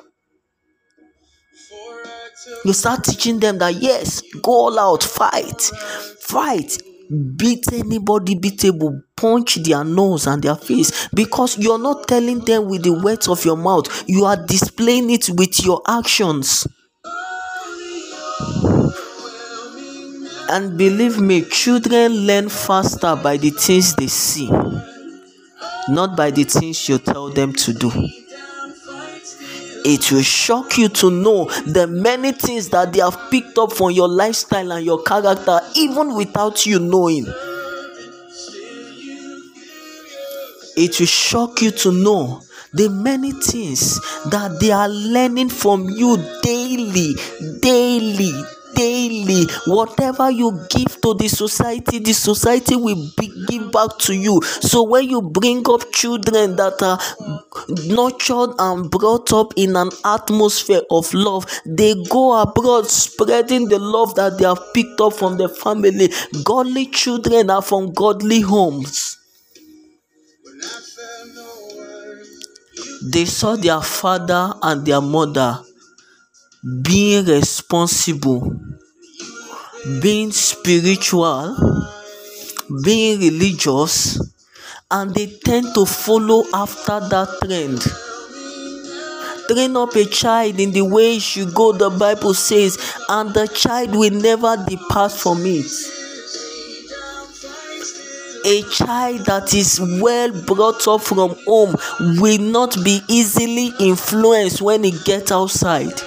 You 2.64 2.72
start 2.72 3.04
teaching 3.04 3.38
them 3.38 3.58
that 3.58 3.74
yes 3.74 4.22
go 4.42 4.52
all 4.52 4.78
out 4.78 5.02
fight 5.02 5.60
fight 6.20 6.78
beat 7.10 7.72
anybody 7.72 8.36
beatable 8.36 9.02
punch 9.16 9.56
their 9.56 9.84
nose 9.84 10.26
and 10.26 10.42
their 10.42 10.54
face. 10.56 11.08
Because 11.08 11.58
you're 11.58 11.78
not 11.78 12.08
telling 12.08 12.40
them 12.40 12.68
with 12.68 12.82
the 12.84 12.92
words 12.92 13.28
of 13.28 13.44
your 13.44 13.56
mouth. 13.56 14.04
You 14.08 14.24
are 14.24 14.36
displaying 14.46 15.10
it 15.10 15.28
with 15.30 15.64
your 15.64 15.82
actions. 15.86 16.66
And 20.52 20.76
believe 20.76 21.20
me 21.20 21.42
children 21.42 22.26
learn 22.26 22.48
faster 22.48 23.14
by 23.14 23.36
the 23.36 23.50
things 23.50 23.94
they 23.94 24.08
see 24.08 24.50
not 25.88 26.16
by 26.16 26.30
the 26.30 26.44
things 26.44 26.88
you 26.88 26.98
tell 26.98 27.28
them 27.30 27.52
to 27.52 27.72
do 27.72 27.90
it 29.84 30.10
will 30.12 30.22
shock 30.22 30.78
you 30.78 30.88
to 30.88 31.10
know 31.10 31.44
the 31.66 31.86
many 31.86 32.32
things 32.32 32.68
that 32.70 32.92
they 32.92 33.00
have 33.00 33.30
picked 33.30 33.58
up 33.58 33.72
from 33.72 33.90
your 33.92 34.08
lifestyle 34.08 34.72
and 34.72 34.84
your 34.84 35.02
character, 35.02 35.60
even 35.76 36.14
without 36.14 36.66
you 36.66 36.78
knowing. 36.78 37.26
It 40.76 40.98
will 40.98 41.06
shock 41.06 41.62
you 41.62 41.70
to 41.72 41.92
know 41.92 42.42
the 42.72 42.88
many 42.88 43.32
things 43.32 44.00
that 44.30 44.58
they 44.60 44.70
are 44.70 44.88
learning 44.88 45.48
from 45.48 45.88
you 45.90 46.16
daily, 46.42 47.14
daily, 47.60 48.32
daily. 48.80 49.44
Whatever 49.66 50.30
you 50.30 50.48
give 50.70 51.00
to 51.02 51.14
the 51.14 51.28
society 51.28 51.98
the 51.98 52.12
society 52.12 52.76
will 52.76 53.02
be, 53.18 53.26
give 53.48 53.70
back 53.72 53.98
to 54.06 54.14
you. 54.14 54.40
So 54.42 54.82
when 54.84 55.08
you 55.08 55.20
bring 55.22 55.68
up 55.68 55.92
children 55.92 56.56
that 56.56 56.80
are 56.82 56.98
nurtured 57.86 58.50
and 58.58 58.90
brought 58.90 59.32
up 59.32 59.52
in 59.56 59.76
an 59.76 59.90
atmosphere 60.04 60.82
of 60.90 61.12
love 61.12 61.46
they 61.66 61.94
go 62.08 62.40
abroad 62.40 62.86
spreading 62.86 63.68
the 63.68 63.78
love 63.78 64.14
that 64.14 64.38
they 64.38 64.44
have 64.44 64.62
picked 64.74 65.00
up 65.00 65.12
from 65.12 65.36
the 65.36 65.48
family. 65.48 66.08
Godly 66.44 66.86
children 66.86 67.50
are 67.50 67.62
from 67.62 67.92
godly 67.92 68.40
homes. 68.40 69.16
They 73.12 73.24
saw 73.24 73.56
their 73.56 73.80
father 73.80 74.52
and 74.62 74.84
their 74.86 75.00
mother 75.00 75.64
being 76.62 77.24
responsible, 77.24 78.54
being 80.02 80.30
spiritual, 80.30 81.56
being 82.84 83.18
religious, 83.18 84.20
and 84.90 85.14
they 85.14 85.26
tend 85.26 85.74
to 85.74 85.86
follow 85.86 86.44
after 86.52 87.00
that 87.00 87.28
trend. 87.42 87.80
Train 89.48 89.74
up 89.74 89.96
a 89.96 90.04
child 90.04 90.60
in 90.60 90.72
the 90.72 90.82
way 90.82 91.14
he 91.14 91.18
should 91.18 91.54
go, 91.54 91.72
the 91.72 91.88
Bible 91.88 92.34
says, 92.34 92.76
and 93.08 93.32
the 93.32 93.48
child 93.48 93.96
will 93.96 94.10
never 94.12 94.62
depart 94.68 95.12
from 95.12 95.38
it. 95.44 95.64
A 98.44 98.62
child 98.70 99.26
that 99.26 99.54
is 99.54 99.80
well 100.00 100.30
brought 100.42 100.86
up 100.86 101.00
from 101.00 101.36
home 101.46 101.74
will 102.20 102.38
not 102.38 102.76
be 102.84 103.00
easily 103.08 103.72
influenced 103.80 104.60
when 104.60 104.84
he 104.84 104.92
gets 105.04 105.32
outside. 105.32 106.00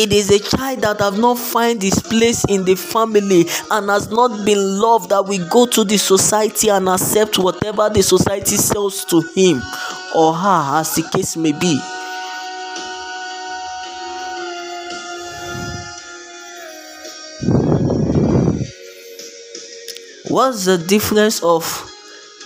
It 0.00 0.14
is 0.14 0.30
a 0.30 0.38
child 0.38 0.80
that 0.80 0.98
have 1.00 1.18
not 1.18 1.38
find 1.38 1.82
his 1.82 2.00
place 2.00 2.42
in 2.48 2.64
the 2.64 2.74
family 2.74 3.44
and 3.70 3.90
has 3.90 4.08
not 4.10 4.46
been 4.46 4.78
loved 4.80 5.10
that 5.10 5.26
will 5.26 5.46
go 5.50 5.66
to 5.66 5.84
the 5.84 5.98
society 5.98 6.70
and 6.70 6.88
accept 6.88 7.38
whatever 7.38 7.90
the 7.90 8.02
society 8.02 8.56
sells 8.56 9.04
to 9.04 9.20
him 9.34 9.60
or 10.16 10.32
her 10.32 10.78
as 10.80 10.94
the 10.94 11.02
case 11.12 11.36
may 11.36 11.52
be. 11.52 11.78
What's 20.32 20.64
the 20.64 20.78
difference 20.78 21.42
of 21.42 21.64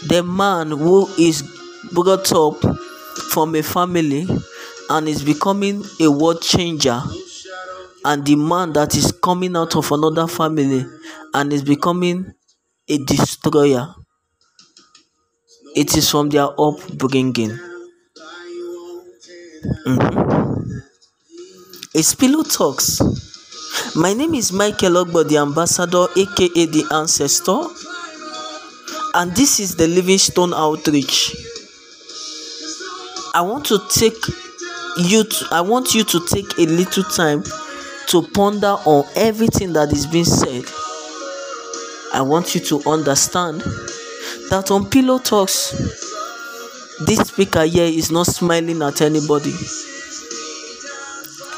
the 0.08 0.24
man 0.24 0.72
who 0.72 1.06
is 1.16 1.44
brought 1.92 2.32
up 2.32 2.60
from 3.30 3.54
a 3.54 3.62
family 3.62 4.26
and 4.90 5.08
is 5.08 5.22
becoming 5.22 5.84
a 6.00 6.10
world 6.10 6.42
changer 6.42 7.00
and 8.04 8.24
the 8.26 8.36
man 8.36 8.72
that 8.74 8.94
is 8.96 9.12
coming 9.12 9.56
out 9.56 9.74
of 9.76 9.90
another 9.92 10.26
family 10.26 10.84
and 11.32 11.52
is 11.52 11.62
becoming 11.62 12.32
a 12.88 12.98
destroyer. 12.98 13.94
It 15.74 15.96
is 15.96 16.10
from 16.10 16.28
their 16.28 16.48
upbringing. 16.58 17.58
Mm-hmm. 19.86 20.78
it's 21.94 22.14
pillow 22.14 22.42
talks 22.42 23.00
my 23.96 24.12
name 24.12 24.34
is 24.34 24.52
michael 24.52 24.92
ogbo 25.02 25.26
the 25.26 25.38
ambassador 25.38 26.06
aka 26.16 26.66
the 26.66 26.84
ancestor 26.92 27.62
and 29.14 29.34
this 29.36 29.60
is 29.60 29.76
the 29.76 29.86
Livingstone 29.86 30.52
outreach. 30.52 31.34
I 33.32 33.42
want 33.42 33.64
to 33.66 33.78
take 33.88 34.16
you 34.98 35.24
to, 35.24 35.48
i 35.52 35.60
want 35.60 35.94
you 35.94 36.04
to 36.04 36.20
take 36.26 36.58
a 36.58 36.66
little 36.66 37.04
time 37.04 37.42
to 38.08 38.22
ponder 38.34 38.76
on 38.84 39.04
everything 39.16 39.72
that 39.74 39.92
is 39.92 40.06
being 40.06 40.24
said. 40.24 40.64
I 42.12 42.22
want 42.22 42.54
you 42.54 42.60
to 42.62 42.88
understand 42.88 43.60
that 44.50 44.70
on 44.70 44.88
pillow 44.90 45.18
talks 45.18 45.70
this 47.06 47.18
speaker 47.28 47.64
here 47.64 47.86
is 47.86 48.10
not 48.10 48.26
smiling 48.26 48.80
at 48.82 49.00
anybody. 49.00 49.52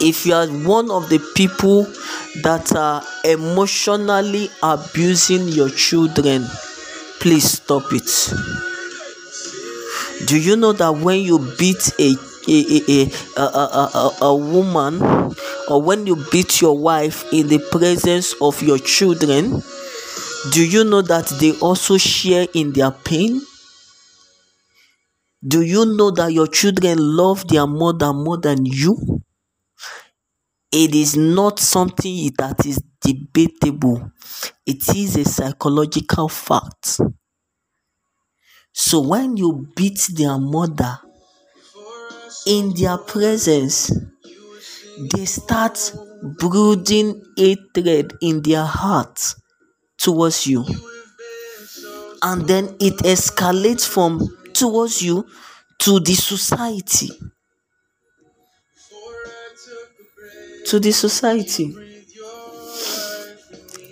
If 0.00 0.24
you 0.26 0.34
are 0.34 0.46
one 0.46 0.90
of 0.90 1.08
the 1.08 1.18
people 1.34 1.84
that 2.42 2.74
are 2.74 3.02
emotionally 3.24 4.50
abusing 4.62 5.48
your 5.48 5.68
children 5.70 6.46
please 7.20 7.50
stop 7.58 7.82
it. 7.92 8.06
Do 10.26 10.38
you 10.38 10.56
know 10.56 10.72
that 10.72 10.92
when 10.96 11.20
you 11.20 11.38
beat 11.58 11.92
a 11.98 12.14
a, 12.48 12.58
a, 12.86 13.10
a, 13.36 13.42
a, 13.42 13.90
a, 13.94 14.16
a, 14.26 14.36
woman 14.36 15.00
or 15.68 15.82
when 15.82 16.06
you 16.06 16.16
beat 16.30 16.60
your 16.60 16.76
wife 16.78 17.24
in 17.32 17.48
the 17.48 17.58
presence 17.70 18.34
of 18.40 18.62
your 18.62 18.78
children, 18.78 19.62
do 20.52 20.64
you 20.64 20.84
know 20.84 21.02
that 21.02 21.26
they 21.40 21.52
also 21.60 21.96
share 21.98 22.46
in 22.54 22.72
their 22.72 22.90
pain? 22.90 23.40
Do 25.46 25.62
you 25.62 25.84
know 25.86 26.10
that 26.12 26.32
your 26.32 26.46
children 26.46 26.98
love 26.98 27.48
their 27.48 27.66
mother 27.66 28.12
more 28.12 28.36
than 28.38 28.64
you? 28.66 29.22
It 30.72 30.94
is 30.94 31.16
not 31.16 31.58
something 31.58 32.30
that 32.38 32.66
is 32.66 32.80
debatable, 33.00 34.10
it 34.66 34.88
is 34.94 35.16
a 35.16 35.24
psychological 35.24 36.28
fact. 36.28 37.00
So 38.72 39.00
when 39.00 39.36
you 39.36 39.68
beat 39.74 40.06
their 40.12 40.38
mother 40.38 40.98
in 42.46 42.74
their 42.74 42.98
presence, 42.98 43.90
they 44.98 45.24
start 45.24 45.92
brooding 46.38 47.22
hatred 47.36 48.14
in 48.20 48.42
their 48.42 48.64
hearts 48.64 49.36
towards 49.98 50.46
you. 50.46 50.64
And 52.22 52.46
then 52.46 52.76
it 52.80 52.94
escalates 52.98 53.86
from 53.86 54.28
towards 54.52 55.02
you 55.02 55.26
to 55.78 56.00
the 56.00 56.14
society. 56.14 57.10
To 60.66 60.78
the 60.80 60.92
society. 60.92 61.74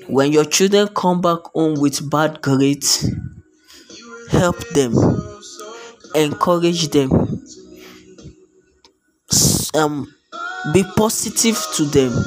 When 0.08 0.32
your 0.32 0.44
children 0.46 0.88
come 0.88 1.20
back 1.20 1.40
home 1.54 1.74
with 1.78 2.08
bad 2.10 2.40
grades, 2.40 3.06
help 4.30 4.58
them, 4.70 4.94
encourage 6.14 6.88
them, 6.88 7.10
um, 9.74 10.14
be 10.72 10.84
positive 10.96 11.58
to 11.74 11.84
them. 11.84 12.24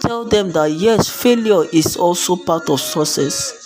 Tell 0.00 0.24
them 0.24 0.50
that 0.52 0.72
yes 0.72 1.08
failure 1.08 1.64
is 1.72 1.96
also 1.96 2.36
part 2.36 2.70
of 2.70 2.80
success. 2.80 3.56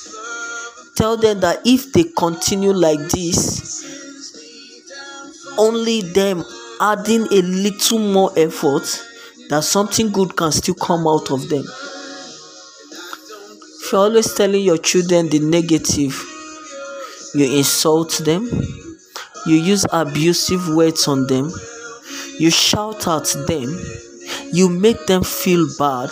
Tell 0.96 1.16
them 1.16 1.40
that 1.40 1.60
if 1.64 1.92
they 1.92 2.04
continue 2.04 2.72
like 2.72 3.00
this 3.10 3.84
only 5.56 6.00
them 6.02 6.44
adding 6.80 7.22
a 7.30 7.42
little 7.42 7.98
more 7.98 8.30
effort 8.36 8.82
that 9.48 9.62
something 9.62 10.10
good 10.10 10.36
can 10.36 10.50
still 10.50 10.74
come 10.74 11.06
out 11.06 11.30
of 11.30 11.48
them. 11.48 11.64
If 13.82 13.92
you're 13.92 14.00
always 14.00 14.34
telling 14.34 14.62
your 14.64 14.78
children 14.78 15.28
the 15.28 15.38
negative 15.38 16.20
you 17.34 17.58
insult 17.58 18.18
them 18.24 18.48
you 19.46 19.56
use 19.56 19.84
abusive 19.92 20.68
words 20.74 21.06
on 21.06 21.26
them 21.26 21.52
you 22.38 22.50
shout 22.50 23.06
at 23.08 23.26
them. 23.46 23.78
You 24.52 24.68
make 24.68 25.06
them 25.06 25.22
feel 25.24 25.66
bad. 25.78 26.10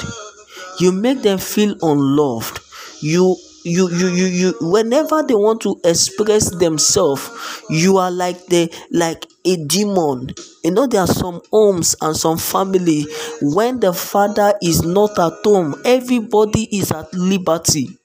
You 0.78 0.92
make 0.92 1.22
them 1.22 1.38
feel 1.38 1.76
unloved. 1.82 2.60
You 3.00 3.36
you 3.64 3.88
you 3.90 4.08
you 4.08 4.26
you 4.26 4.54
whenever 4.60 5.22
they 5.22 5.34
want 5.36 5.60
to 5.60 5.80
express 5.84 6.50
themselves 6.56 7.30
you 7.70 7.96
are 7.96 8.10
like 8.10 8.46
the 8.46 8.68
like 8.90 9.24
a 9.44 9.56
demon. 9.56 10.34
You 10.64 10.72
know 10.72 10.86
there 10.88 11.02
are 11.02 11.06
some 11.06 11.40
homes 11.52 11.94
and 12.00 12.16
some 12.16 12.38
family 12.38 13.06
when 13.40 13.78
the 13.80 13.92
father 13.92 14.54
is 14.62 14.82
not 14.82 15.16
at 15.18 15.34
home 15.44 15.76
everybody 15.84 16.64
is 16.76 16.90
at 16.90 17.12
liberty. 17.14 17.98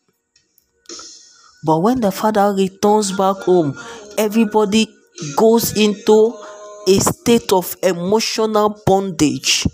But 1.63 1.79
when 1.79 2.01
the 2.01 2.11
father 2.11 2.53
returns 2.53 3.11
back 3.11 3.37
home 3.37 3.77
everybody 4.17 4.87
goes 5.35 5.75
into 5.77 6.33
a 6.87 6.99
state 6.99 7.51
of 7.51 7.75
emotional 7.83 8.81
bondage. 8.85 9.67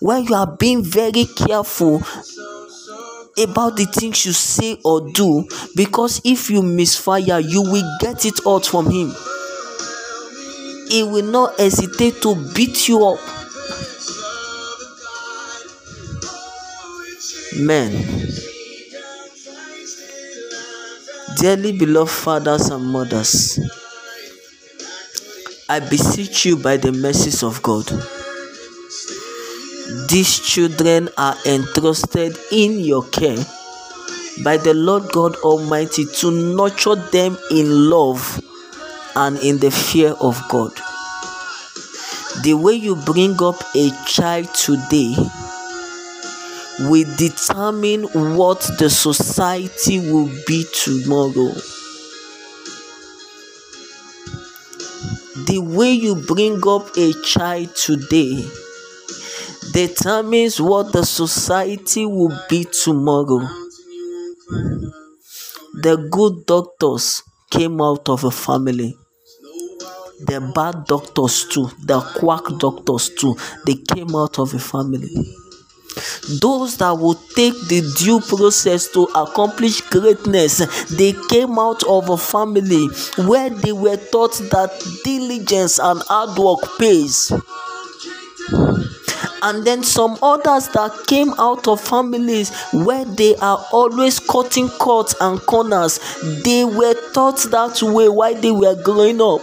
Where 0.00 0.18
you 0.18 0.34
are 0.34 0.56
being 0.56 0.82
very 0.82 1.24
careful 1.24 2.02
about 3.38 3.76
the 3.76 3.84
things 3.92 4.26
you 4.26 4.32
say 4.32 4.76
or 4.84 5.12
do 5.12 5.46
because 5.76 6.20
if 6.24 6.50
you 6.50 6.60
misfire 6.62 7.38
you 7.38 7.62
will 7.62 7.96
get 8.00 8.24
it 8.26 8.40
out 8.46 8.66
from 8.66 8.90
him. 8.90 9.14
He 10.88 11.02
will 11.04 11.24
not 11.24 11.58
hesitate 11.60 12.20
to 12.22 12.34
beat 12.54 12.88
you 12.88 13.04
up. 13.06 13.20
Men 17.60 17.92
dearly 21.38 21.72
beloved 21.72 22.10
fathers 22.10 22.68
and 22.70 22.84
mothers 22.84 23.60
i 25.68 25.80
beseech 25.80 26.46
you 26.46 26.56
by 26.56 26.76
the 26.76 26.92
mercies 26.92 27.42
of 27.42 27.62
god 27.62 27.86
these 30.08 30.38
children 30.38 31.08
are 31.16 31.36
entrusted 31.46 32.36
in 32.52 32.78
your 32.78 33.04
care 33.08 33.44
by 34.44 34.56
the 34.56 34.74
Lord 34.74 35.10
God 35.12 35.36
Almighty 35.36 36.04
to 36.04 36.30
nurture 36.30 36.94
them 36.94 37.36
in 37.50 37.90
love 37.90 38.40
and 39.16 39.38
in 39.38 39.58
the 39.58 39.70
fear 39.70 40.12
of 40.20 40.40
God. 40.48 40.72
The 42.44 42.54
way 42.54 42.74
you 42.74 42.94
bring 42.96 43.42
up 43.42 43.56
a 43.74 43.90
child 44.06 44.54
today 44.54 45.16
will 46.80 47.16
determine 47.16 48.04
what 48.36 48.60
the 48.78 48.88
society 48.88 49.98
will 49.98 50.30
be 50.46 50.64
tomorrow. 50.72 51.54
The 55.48 55.60
way 55.60 55.92
you 55.92 56.14
bring 56.14 56.60
up 56.68 56.94
a 56.98 57.14
child 57.24 57.74
today 57.74 58.44
determines 59.72 60.60
what 60.60 60.92
the 60.92 61.04
society 61.04 62.04
will 62.04 62.38
be 62.50 62.64
tomorrow. 62.64 63.48
The 65.80 66.06
good 66.10 66.44
doctors 66.44 67.22
came 67.50 67.80
out 67.80 68.10
of 68.10 68.24
a 68.24 68.30
family. 68.30 68.94
The 70.20 70.52
bad 70.54 70.84
doctors 70.84 71.46
too, 71.46 71.70
the 71.82 72.00
quack 72.00 72.44
doctors 72.58 73.08
too, 73.08 73.34
they 73.64 73.76
came 73.76 74.14
out 74.14 74.38
of 74.38 74.52
a 74.52 74.58
family. 74.58 75.08
Those 76.40 76.76
that 76.78 76.96
would 76.98 77.18
take 77.34 77.54
the 77.68 77.80
due 77.98 78.20
process 78.20 78.88
to 78.92 79.04
accomplish 79.14 79.80
greatness, 79.82 80.58
they 80.96 81.14
came 81.28 81.58
out 81.58 81.82
of 81.84 82.08
a 82.10 82.16
family 82.16 82.86
where 83.26 83.50
they 83.50 83.72
were 83.72 83.96
taught 83.96 84.34
that 84.50 84.70
diligence 85.04 85.78
and 85.78 86.02
hard 86.08 86.38
work 86.38 86.60
pays. 86.78 87.32
And 89.40 89.64
then 89.64 89.84
some 89.84 90.18
others 90.20 90.68
that 90.68 91.06
came 91.06 91.32
out 91.38 91.68
of 91.68 91.80
families 91.80 92.50
where 92.72 93.04
they 93.04 93.36
are 93.36 93.64
always 93.72 94.18
cutting 94.18 94.68
cuts 94.80 95.14
and 95.20 95.40
corners 95.46 96.00
they 96.44 96.64
were 96.64 96.94
taught 97.12 97.38
that 97.50 97.80
way 97.82 98.08
while 98.08 98.34
they 98.34 98.50
were 98.50 98.74
growing 98.82 99.20
up 99.20 99.40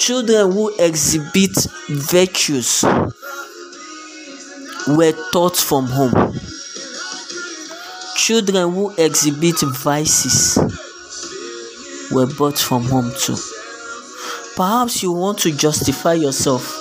children 0.00 0.50
who 0.52 0.64
exhibit 0.78 1.54
virtues 1.90 2.82
were 4.96 5.12
taught 5.32 5.56
from 5.56 5.86
home 5.86 6.32
children 8.16 8.72
who 8.72 8.90
exhibit 8.96 9.56
vices 9.76 10.58
were 12.10 12.26
brought 12.26 12.58
from 12.58 12.82
home 12.84 13.12
too 13.18 13.36
Perhaps 14.56 15.02
you 15.02 15.12
want 15.12 15.38
to 15.38 15.52
justify 15.52 16.12
yourself. 16.14 16.76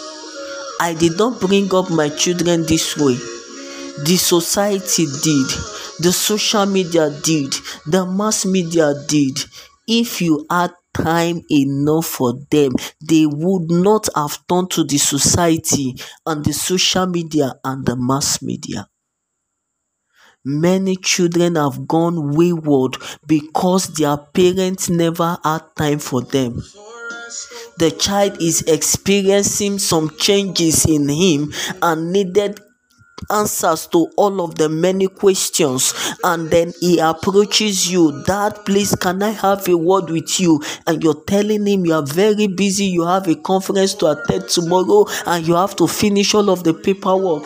I 0.81 0.93
did 0.93 1.17
not 1.17 1.39
bring 1.39 1.73
up 1.73 1.89
my 1.89 2.09
children 2.09 2.65
this 2.65 2.97
way. 2.97 3.15
The 4.03 4.17
society 4.17 5.05
did, 5.05 5.47
the 5.99 6.11
social 6.11 6.65
media 6.65 7.09
did, 7.23 7.53
the 7.85 8.05
mass 8.05 8.45
media 8.45 8.93
did. 9.07 9.37
If 9.87 10.21
you 10.21 10.45
had 10.49 10.73
time 10.93 11.41
enough 11.49 12.05
for 12.05 12.33
them, 12.49 12.73
they 13.01 13.25
would 13.25 13.69
not 13.71 14.07
have 14.15 14.45
turned 14.47 14.71
to 14.71 14.83
the 14.83 14.97
society 14.97 15.95
and 16.25 16.43
the 16.45 16.53
social 16.53 17.05
media 17.05 17.53
and 17.63 17.85
the 17.85 17.95
mass 17.95 18.41
media. 18.41 18.89
Many 20.45 20.95
children 20.97 21.55
have 21.55 21.87
gone 21.87 22.33
wayward 22.35 22.97
because 23.27 23.87
their 23.93 24.17
parents 24.17 24.89
never 24.89 25.37
had 25.43 25.63
time 25.77 25.99
for 25.99 26.21
them 26.21 26.61
the 27.77 27.91
child 27.91 28.41
is 28.41 28.61
experiencing 28.63 29.79
some 29.79 30.09
changes 30.17 30.85
in 30.85 31.07
him 31.07 31.53
and 31.81 32.11
needed 32.11 32.59
answers 33.29 33.87
to 33.87 34.07
all 34.17 34.41
of 34.41 34.55
the 34.55 34.69
many 34.69 35.07
questions. 35.07 35.93
And 36.23 36.49
then 36.49 36.73
he 36.79 36.99
approaches 36.99 37.91
you 37.91 38.23
dad 38.25 38.57
please 38.65 38.95
can 38.95 39.21
i 39.23 39.29
have 39.29 39.67
a 39.67 39.77
word 39.77 40.09
with 40.09 40.39
you? 40.39 40.61
And 40.87 41.03
you're 41.03 41.23
telling 41.23 41.65
him 41.65 41.85
you 41.85 41.93
are 41.93 42.05
very 42.05 42.47
busy 42.47 42.85
you 42.85 43.05
have 43.05 43.27
a 43.27 43.35
conference 43.35 43.93
to 43.95 44.07
attend 44.07 44.49
tomorrow 44.49 45.05
and 45.25 45.47
you 45.47 45.55
have 45.55 45.75
to 45.77 45.87
finish 45.87 46.33
all 46.33 46.49
of 46.49 46.63
the 46.63 46.73
paperwork 46.73 47.45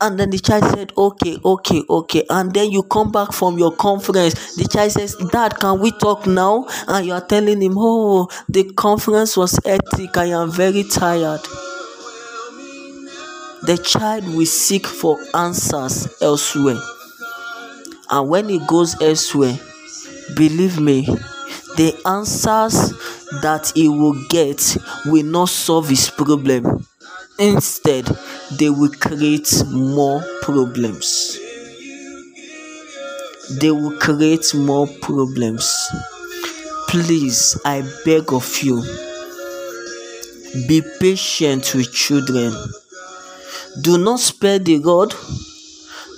and 0.00 0.18
then 0.18 0.30
the 0.30 0.38
child 0.38 0.64
said 0.64 0.92
okay 0.96 1.36
okay 1.44 1.82
okay. 1.88 2.24
And 2.30 2.52
then 2.54 2.70
you 2.70 2.82
come 2.84 3.12
back 3.12 3.32
from 3.32 3.58
your 3.58 3.74
conference. 3.76 4.56
The 4.56 4.66
child 4.66 4.92
says 4.92 5.14
dad 5.30 5.58
can 5.58 5.80
we 5.80 5.92
talk 5.92 6.26
now? 6.26 6.66
And 6.88 7.06
you 7.06 7.12
are 7.12 7.24
telling 7.26 7.60
him 7.60 7.74
oh 7.76 8.28
the 8.48 8.64
conference 8.72 9.36
was 9.36 9.58
hectic. 9.64 10.16
I 10.16 10.26
am 10.26 10.50
very 10.50 10.84
tired 10.84 11.40
the 13.62 13.76
child 13.78 14.24
will 14.34 14.46
seek 14.46 14.86
for 14.86 15.18
answers 15.34 16.08
elsewhere. 16.22 16.80
And 18.10 18.28
when 18.28 18.48
he 18.48 18.58
goes 18.66 19.00
elsewhere 19.00 19.58
believe 20.34 20.80
me 20.80 21.06
the 21.76 21.94
answers 22.06 22.90
that 23.42 23.72
he 23.74 23.88
will 23.88 24.16
get 24.28 24.76
will 25.06 25.24
not 25.24 25.48
solve 25.48 25.88
his 25.88 26.10
problem. 26.10 26.86
Instead 27.38 28.04
they 28.58 28.70
will 28.70 28.90
create 28.90 29.62
more 29.70 30.22
problems. 30.42 31.38
They 33.60 33.70
will 33.70 33.96
create 33.98 34.54
more 34.54 34.86
problems. 35.00 35.90
Please 36.88 37.56
i 37.64 37.82
beg 38.04 38.32
of 38.32 38.62
you 38.62 38.82
be 40.66 40.82
patient 40.98 41.72
with 41.74 41.92
children 41.92 42.52
do 43.82 43.98
not 43.98 44.20
spare 44.20 44.58
the 44.58 44.78
rod 44.78 45.14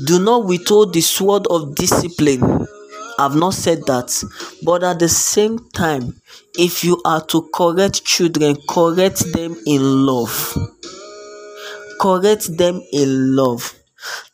do 0.06 0.18
not 0.18 0.44
withhold 0.46 0.92
the 0.92 1.00
sword 1.00 1.46
of 1.48 1.74
discipline 1.74 2.66
I've 3.18 3.36
not 3.36 3.54
said 3.54 3.86
that. 3.86 4.10
But 4.64 4.82
at 4.82 4.98
the 4.98 5.08
same 5.08 5.58
time, 5.70 6.20
if 6.58 6.82
you 6.82 7.00
are 7.04 7.24
to 7.26 7.48
correct 7.54 8.04
children, 8.04 8.56
correct 8.68 9.32
them 9.32 9.56
in 9.66 10.06
love. 10.06 10.56
Correct 12.00 12.56
them 12.56 12.82
in 12.92 13.36
love. 13.36 13.74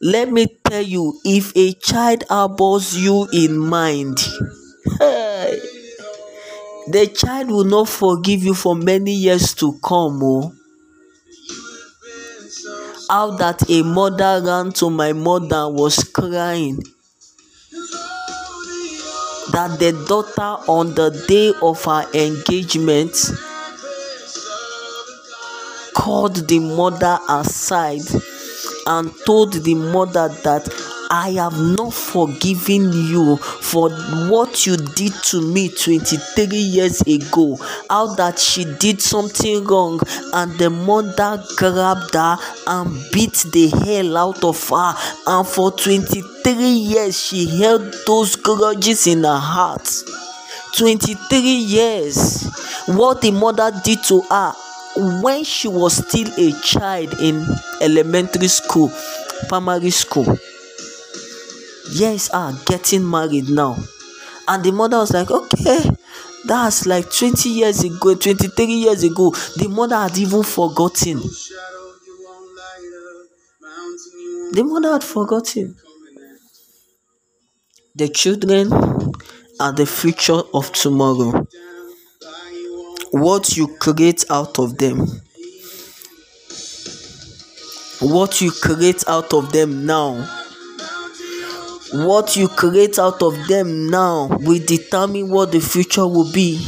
Let 0.00 0.30
me 0.32 0.46
tell 0.64 0.82
you, 0.82 1.20
if 1.24 1.54
a 1.54 1.74
child 1.74 2.24
harbors 2.30 2.96
you 2.96 3.28
in 3.32 3.58
mind, 3.58 4.16
the 6.88 7.12
child 7.14 7.50
will 7.50 7.64
not 7.64 7.88
forgive 7.88 8.42
you 8.42 8.54
for 8.54 8.74
many 8.74 9.12
years 9.12 9.52
to 9.56 9.78
come. 9.84 10.20
Oh. 10.22 10.54
How 13.10 13.30
that 13.38 13.70
a 13.70 13.82
mother 13.82 14.42
ran 14.44 14.72
to 14.72 14.90
my 14.90 15.12
mother 15.14 15.68
was 15.68 15.96
crying. 16.04 16.82
That 19.52 19.78
the 19.78 19.92
daughter 20.06 20.62
on 20.70 20.94
the 20.94 21.10
day 21.26 21.54
of 21.62 21.82
her 21.84 22.04
engagement 22.12 23.16
called 25.94 26.36
the 26.48 26.58
mother 26.58 27.18
aside 27.28 28.02
and 28.86 29.10
told 29.24 29.54
the 29.54 29.74
mother 29.74 30.28
that 30.44 30.68
I 31.10 31.30
have 31.32 31.58
not 31.58 31.94
forgiven 31.94 32.92
you 32.92 33.36
for 33.38 33.88
what 34.28 34.66
you 34.66 34.76
did 34.76 35.14
to 35.28 35.40
me 35.40 35.70
23 35.70 36.56
years 36.56 37.00
ago. 37.00 37.56
How 37.88 38.14
that 38.16 38.38
she 38.38 38.64
did 38.78 39.00
something 39.00 39.64
wrong, 39.64 40.00
and 40.34 40.52
the 40.58 40.68
mother 40.68 41.42
grabbed 41.56 42.12
her 42.12 42.36
and 42.66 43.10
beat 43.10 43.46
the 43.52 43.68
hell 43.68 44.18
out 44.18 44.44
of 44.44 44.68
her. 44.68 44.94
And 45.26 45.46
for 45.46 45.70
23 45.72 46.54
years, 46.62 47.18
she 47.18 47.46
held 47.58 47.94
those 48.06 48.36
grudges 48.36 49.06
in 49.06 49.24
her 49.24 49.38
heart. 49.38 49.90
23 50.76 51.38
years. 51.40 52.44
What 52.86 53.22
the 53.22 53.30
mother 53.30 53.72
did 53.82 54.04
to 54.04 54.20
her 54.30 54.52
when 55.22 55.44
she 55.44 55.68
was 55.68 56.06
still 56.06 56.28
a 56.36 56.52
child 56.60 57.14
in 57.20 57.46
elementary 57.80 58.48
school, 58.48 58.92
primary 59.48 59.90
school 59.90 60.38
yes 61.92 62.30
are 62.30 62.52
getting 62.66 63.08
married 63.08 63.48
now. 63.48 63.76
And 64.46 64.64
the 64.64 64.72
mother 64.72 64.98
was 64.98 65.12
like 65.12 65.30
okay 65.30 65.80
that's 66.44 66.86
like 66.86 67.10
20 67.12 67.48
years 67.50 67.84
ago 67.84 68.14
23 68.14 68.64
years 68.66 69.02
ago. 69.02 69.30
The 69.56 69.68
mother 69.68 69.96
had 69.96 70.16
even 70.16 70.42
forgotten. 70.42 71.20
The 74.52 74.64
mother 74.64 74.92
had 74.92 75.04
forgotten. 75.04 75.76
The 77.94 78.08
children 78.08 78.72
are 79.60 79.72
the 79.72 79.84
future 79.86 80.40
of 80.54 80.72
tomorrow. 80.72 81.46
What 83.10 83.56
you 83.56 83.76
create 83.76 84.24
out 84.30 84.58
of 84.58 84.78
them. 84.78 85.06
What 88.00 88.40
you 88.40 88.52
create 88.52 89.04
out 89.08 89.34
of 89.34 89.52
them 89.52 89.84
now 89.84 90.37
what 91.92 92.36
you 92.36 92.48
create 92.48 92.98
out 92.98 93.22
of 93.22 93.34
them 93.48 93.88
now 93.88 94.26
will 94.28 94.62
determine 94.64 95.30
what 95.30 95.52
the 95.52 95.60
future 95.60 96.06
will 96.06 96.30
be. 96.32 96.58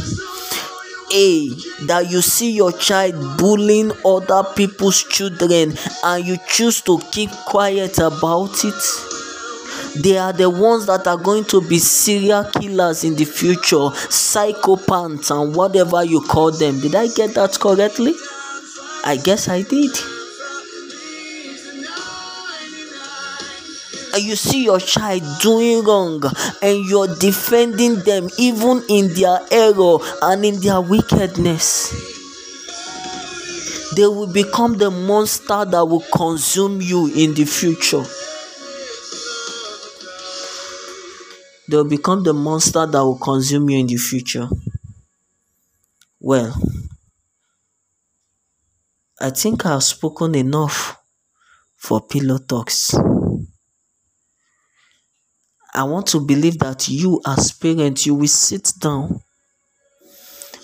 A 1.12 1.48
that 1.86 2.06
you 2.08 2.22
see 2.22 2.52
your 2.52 2.72
child 2.72 3.14
bullying 3.36 3.92
other 4.04 4.44
people's 4.54 5.02
children 5.02 5.74
and 6.04 6.24
you 6.24 6.36
choose 6.48 6.80
to 6.82 6.98
keep 7.10 7.30
quiet 7.30 7.98
about 7.98 8.64
it. 8.64 10.02
They 10.02 10.16
are 10.18 10.32
the 10.32 10.48
ones 10.48 10.86
that 10.86 11.06
are 11.08 11.16
going 11.16 11.44
to 11.46 11.60
be 11.68 11.78
serial 11.78 12.44
killers 12.44 13.02
in 13.02 13.16
the 13.16 13.24
future 13.24 13.90
psychopaths 14.08 15.30
and 15.30 15.54
whatever 15.54 16.04
you 16.04 16.20
call 16.20 16.52
them. 16.52 16.80
Did 16.80 16.94
i 16.94 17.08
get 17.08 17.34
that 17.34 17.58
correctly? 17.58 18.14
I 19.04 19.16
guess 19.16 19.48
i 19.48 19.62
did 19.62 20.19
and 24.20 24.28
you 24.28 24.36
see 24.36 24.64
your 24.64 24.78
child 24.78 25.22
doing 25.40 25.82
wrong 25.82 26.22
and 26.60 26.84
you're 26.84 27.14
defending 27.16 28.00
them 28.00 28.28
even 28.38 28.82
in 28.90 29.12
their 29.14 29.40
error 29.50 29.96
and 30.22 30.44
in 30.44 30.60
their 30.60 30.80
wickedness. 30.80 31.90
They 33.96 34.06
will 34.06 34.30
become 34.32 34.76
the 34.76 34.90
monster 34.90 35.64
that 35.64 35.84
will 35.86 36.04
consume 36.14 36.82
you 36.82 37.06
in 37.06 37.32
the 37.34 37.46
future. 37.46 38.04
They 41.68 41.76
will 41.78 41.88
become 41.88 42.22
the 42.22 42.34
monster 42.34 42.84
that 42.84 43.02
will 43.02 43.18
consume 43.18 43.70
you 43.70 43.78
in 43.80 43.86
the 43.86 43.96
future. 43.96 44.48
Well 46.20 46.54
i 49.22 49.28
think 49.28 49.66
i've 49.66 49.82
spoken 49.82 50.34
enough 50.34 50.96
for 51.76 52.00
pillow 52.00 52.38
talks 52.38 52.94
I 55.72 55.84
want 55.84 56.08
to 56.08 56.20
believe 56.20 56.58
that 56.58 56.88
you, 56.88 57.20
as 57.26 57.52
parents, 57.52 58.04
you 58.06 58.14
will 58.14 58.26
sit 58.26 58.72
down 58.78 59.20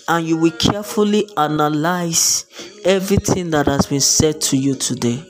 and 0.07 0.27
you 0.27 0.37
will 0.37 0.51
carefully 0.51 1.29
analyze 1.37 2.45
everything 2.83 3.51
that 3.51 3.67
has 3.67 3.85
been 3.85 4.01
said 4.01 4.41
to 4.41 4.57
you 4.57 4.75
today 4.75 5.23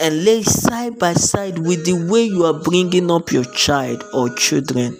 and 0.00 0.24
lay 0.24 0.42
side 0.42 0.98
by 0.98 1.12
side 1.12 1.58
with 1.58 1.84
the 1.84 2.06
way 2.10 2.22
you 2.22 2.44
are 2.44 2.60
bringing 2.60 3.10
up 3.10 3.32
your 3.32 3.44
child 3.44 4.04
or 4.14 4.28
children. 4.30 4.96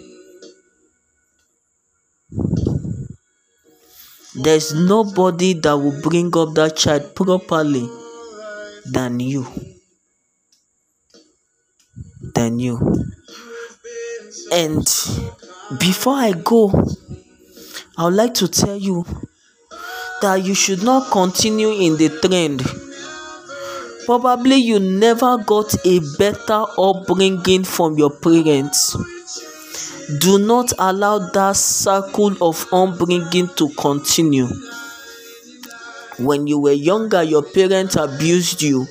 There's 4.35 4.73
nobody 4.73 5.53
that 5.53 5.73
will 5.73 6.01
bring 6.01 6.35
up 6.37 6.53
that 6.55 6.75
child 6.75 7.15
properly 7.15 7.89
than 8.91 9.19
you 9.19 9.45
than 12.39 12.57
you. 12.57 12.79
And 14.53 14.85
before 15.77 16.15
I 16.15 16.31
go, 16.31 16.71
I 17.97 18.05
would 18.05 18.13
like 18.13 18.33
to 18.35 18.47
tell 18.47 18.77
you 18.77 19.05
that 20.21 20.43
you 20.45 20.53
should 20.53 20.81
not 20.81 21.11
continue 21.11 21.71
in 21.71 21.97
the 21.97 22.07
trend. 22.23 22.63
Probably 24.05 24.55
you 24.55 24.79
never 24.79 25.37
got 25.37 25.75
a 25.85 25.99
better 26.17 26.63
upbringing 26.77 27.65
from 27.65 27.97
your 27.97 28.09
parents. 28.09 28.95
Do 30.21 30.39
not 30.39 30.71
allow 30.79 31.19
that 31.19 31.57
circle 31.57 32.35
of 32.41 32.65
upbringing 32.71 33.49
to 33.57 33.67
continue. 33.77 34.47
When 36.19 36.47
you 36.47 36.59
were 36.59 36.71
younger, 36.71 37.23
your 37.23 37.43
parents 37.43 37.95
abused 37.95 38.61
you. 38.61 38.87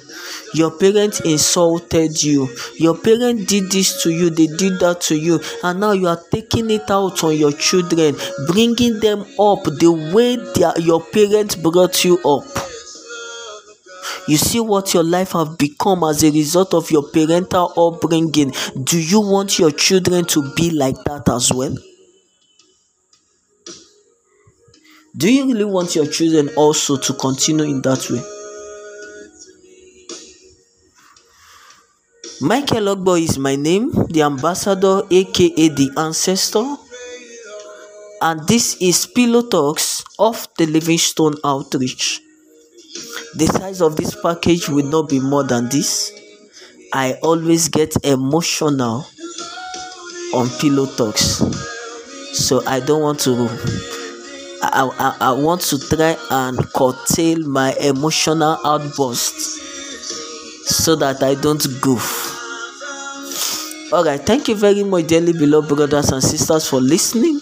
Your 0.55 0.71
parents 0.71 1.21
insulted 1.21 2.23
you. 2.23 2.49
Your 2.77 2.97
parents 2.97 3.45
did 3.47 3.71
this 3.71 4.03
to 4.03 4.11
you. 4.11 4.31
They 4.31 4.47
did 4.47 4.81
that 4.81 5.01
to 5.03 5.17
you. 5.17 5.41
And 5.62 5.81
now 5.81 5.93
you 5.93 6.09
are 6.09 6.21
taking 6.31 6.71
it 6.71 6.91
out 6.91 7.23
on 7.25 7.37
your 7.37 7.53
children 7.53 8.17
bringing 8.49 9.01
them 9.01 9.21
up 9.38 9.64
the 9.64 10.11
way 10.14 10.37
their, 10.55 10.79
your 10.81 11.01
parents 11.03 11.55
brought 11.57 12.05
you 12.05 12.19
up. 12.25 12.45
You 14.27 14.37
see 14.37 14.61
what 14.61 14.93
your 14.95 15.05
life 15.05 15.33
have 15.33 15.57
become 15.59 16.05
as 16.05 16.23
a 16.23 16.31
result 16.31 16.75
of 16.75 16.91
your 16.91 17.03
parental 17.11 17.73
upbringing. 17.77 18.53
Do 18.83 19.01
you 19.01 19.21
want 19.21 19.59
your 19.59 19.71
children 19.71 20.25
to 20.27 20.53
be 20.55 20.71
like 20.71 20.97
that 21.05 21.29
as 21.29 21.53
well 21.53 21.75
do 25.18 25.31
you 25.33 25.44
really 25.46 25.64
want 25.64 25.94
your 25.96 26.07
children 26.07 26.48
also 26.57 26.96
to 26.96 27.12
continue 27.14 27.64
in 27.64 27.83
that 27.83 28.09
way 28.11 28.22
Michael 32.40 32.94
Ogbo 32.94 33.20
is 33.20 33.37
my 33.37 33.57
name, 33.57 33.90
the 34.11 34.22
ambassador, 34.22 35.02
aka 35.11 35.68
the 35.70 35.90
ancestor. 35.96 36.76
And 38.22 38.46
this 38.46 38.76
is 38.81 39.07
Pillow 39.07 39.42
Talks 39.42 40.04
of 40.20 40.46
the 40.57 40.66
Livingstone 40.66 41.35
Outreach. 41.44 42.20
The 43.35 43.46
size 43.46 43.81
of 43.83 43.96
this 43.96 44.14
package 44.22 44.68
will 44.68 44.87
not 44.87 45.09
be 45.09 45.18
more 45.18 45.42
than 45.42 45.68
this. 45.68 46.12
I 46.92 47.14
always 47.24 47.68
get 47.68 47.96
emotional 48.04 49.04
on 50.33 50.48
Pillow 50.61 50.87
Talks. 50.87 51.42
So 52.33 52.64
I 52.68 52.78
don't 52.78 53.02
want 53.02 53.18
to 53.20 53.48
I, 54.62 55.16
I, 55.21 55.33
want 55.33 55.61
to 55.62 55.79
try 55.79 56.16
and 56.31 56.59
curtail 56.73 57.38
my 57.49 57.73
emotional 57.75 58.59
outburst 58.64 59.38
so 60.68 60.97
that 60.97 61.23
I 61.23 61.35
don't 61.35 61.64
goof. 61.81 62.35
Alright, 63.92 64.27
thank 64.27 64.49
you 64.49 64.55
very 64.55 64.83
much, 64.83 65.07
dearly 65.07 65.33
beloved 65.33 65.75
brothers 65.75 66.11
and 66.11 66.23
sisters, 66.23 66.68
for 66.68 66.81
listening. 66.81 67.40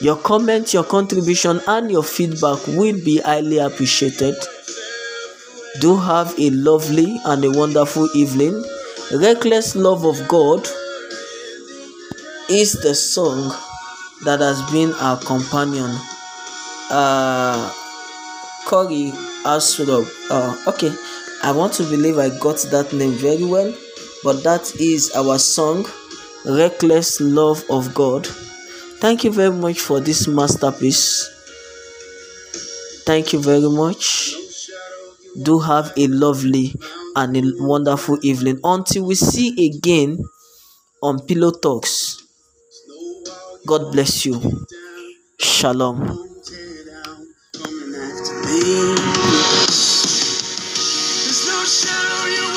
Your 0.00 0.16
comments, 0.16 0.72
your 0.72 0.84
contribution, 0.84 1.60
and 1.66 1.90
your 1.90 2.02
feedback 2.04 2.66
will 2.68 2.96
be 3.04 3.18
highly 3.18 3.58
appreciated. 3.58 4.34
Do 5.80 5.96
have 5.96 6.34
a 6.38 6.50
lovely 6.50 7.20
and 7.24 7.44
a 7.44 7.50
wonderful 7.50 8.08
evening. 8.14 8.64
Reckless 9.12 9.76
Love 9.76 10.04
of 10.04 10.26
God 10.28 10.66
is 12.48 12.72
the 12.72 12.94
song 12.94 13.52
that 14.24 14.40
has 14.40 14.62
been 14.72 14.92
our 14.94 15.18
companion. 15.18 15.90
Uh, 16.90 17.72
Cory 18.66 19.12
Asrob. 19.44 20.06
Uh, 20.30 20.56
okay, 20.68 20.92
I 21.42 21.52
want 21.52 21.72
to 21.74 21.84
believe 21.84 22.18
I 22.18 22.30
got 22.38 22.58
that 22.70 22.92
name 22.92 23.12
very 23.12 23.44
well, 23.44 23.74
but 24.24 24.42
that 24.42 24.74
is 24.80 25.10
our 25.12 25.38
song, 25.38 25.86
Reckless 26.44 27.20
Love 27.20 27.64
of 27.70 27.94
God. 27.94 28.26
Thank 28.26 29.24
you 29.24 29.32
very 29.32 29.52
much 29.54 29.80
for 29.80 30.00
this 30.00 30.28
masterpiece. 30.28 31.28
Thank 33.06 33.32
you 33.32 33.40
very 33.40 33.68
much. 33.68 34.34
Do 35.42 35.58
have 35.60 35.92
a 35.96 36.06
lovely 36.08 36.74
and 37.16 37.36
a 37.36 37.42
wonderful 37.64 38.18
evening. 38.22 38.60
Until 38.62 39.06
we 39.06 39.14
see 39.14 39.66
again 39.66 40.18
on 41.02 41.20
Pillow 41.26 41.50
Talks. 41.50 42.22
God 43.66 43.92
bless 43.92 44.26
you. 44.26 44.66
Shalom. 45.38 46.29
There's 48.50 48.98
no 51.46 51.64
shadow 51.64 52.26
you 52.26 52.49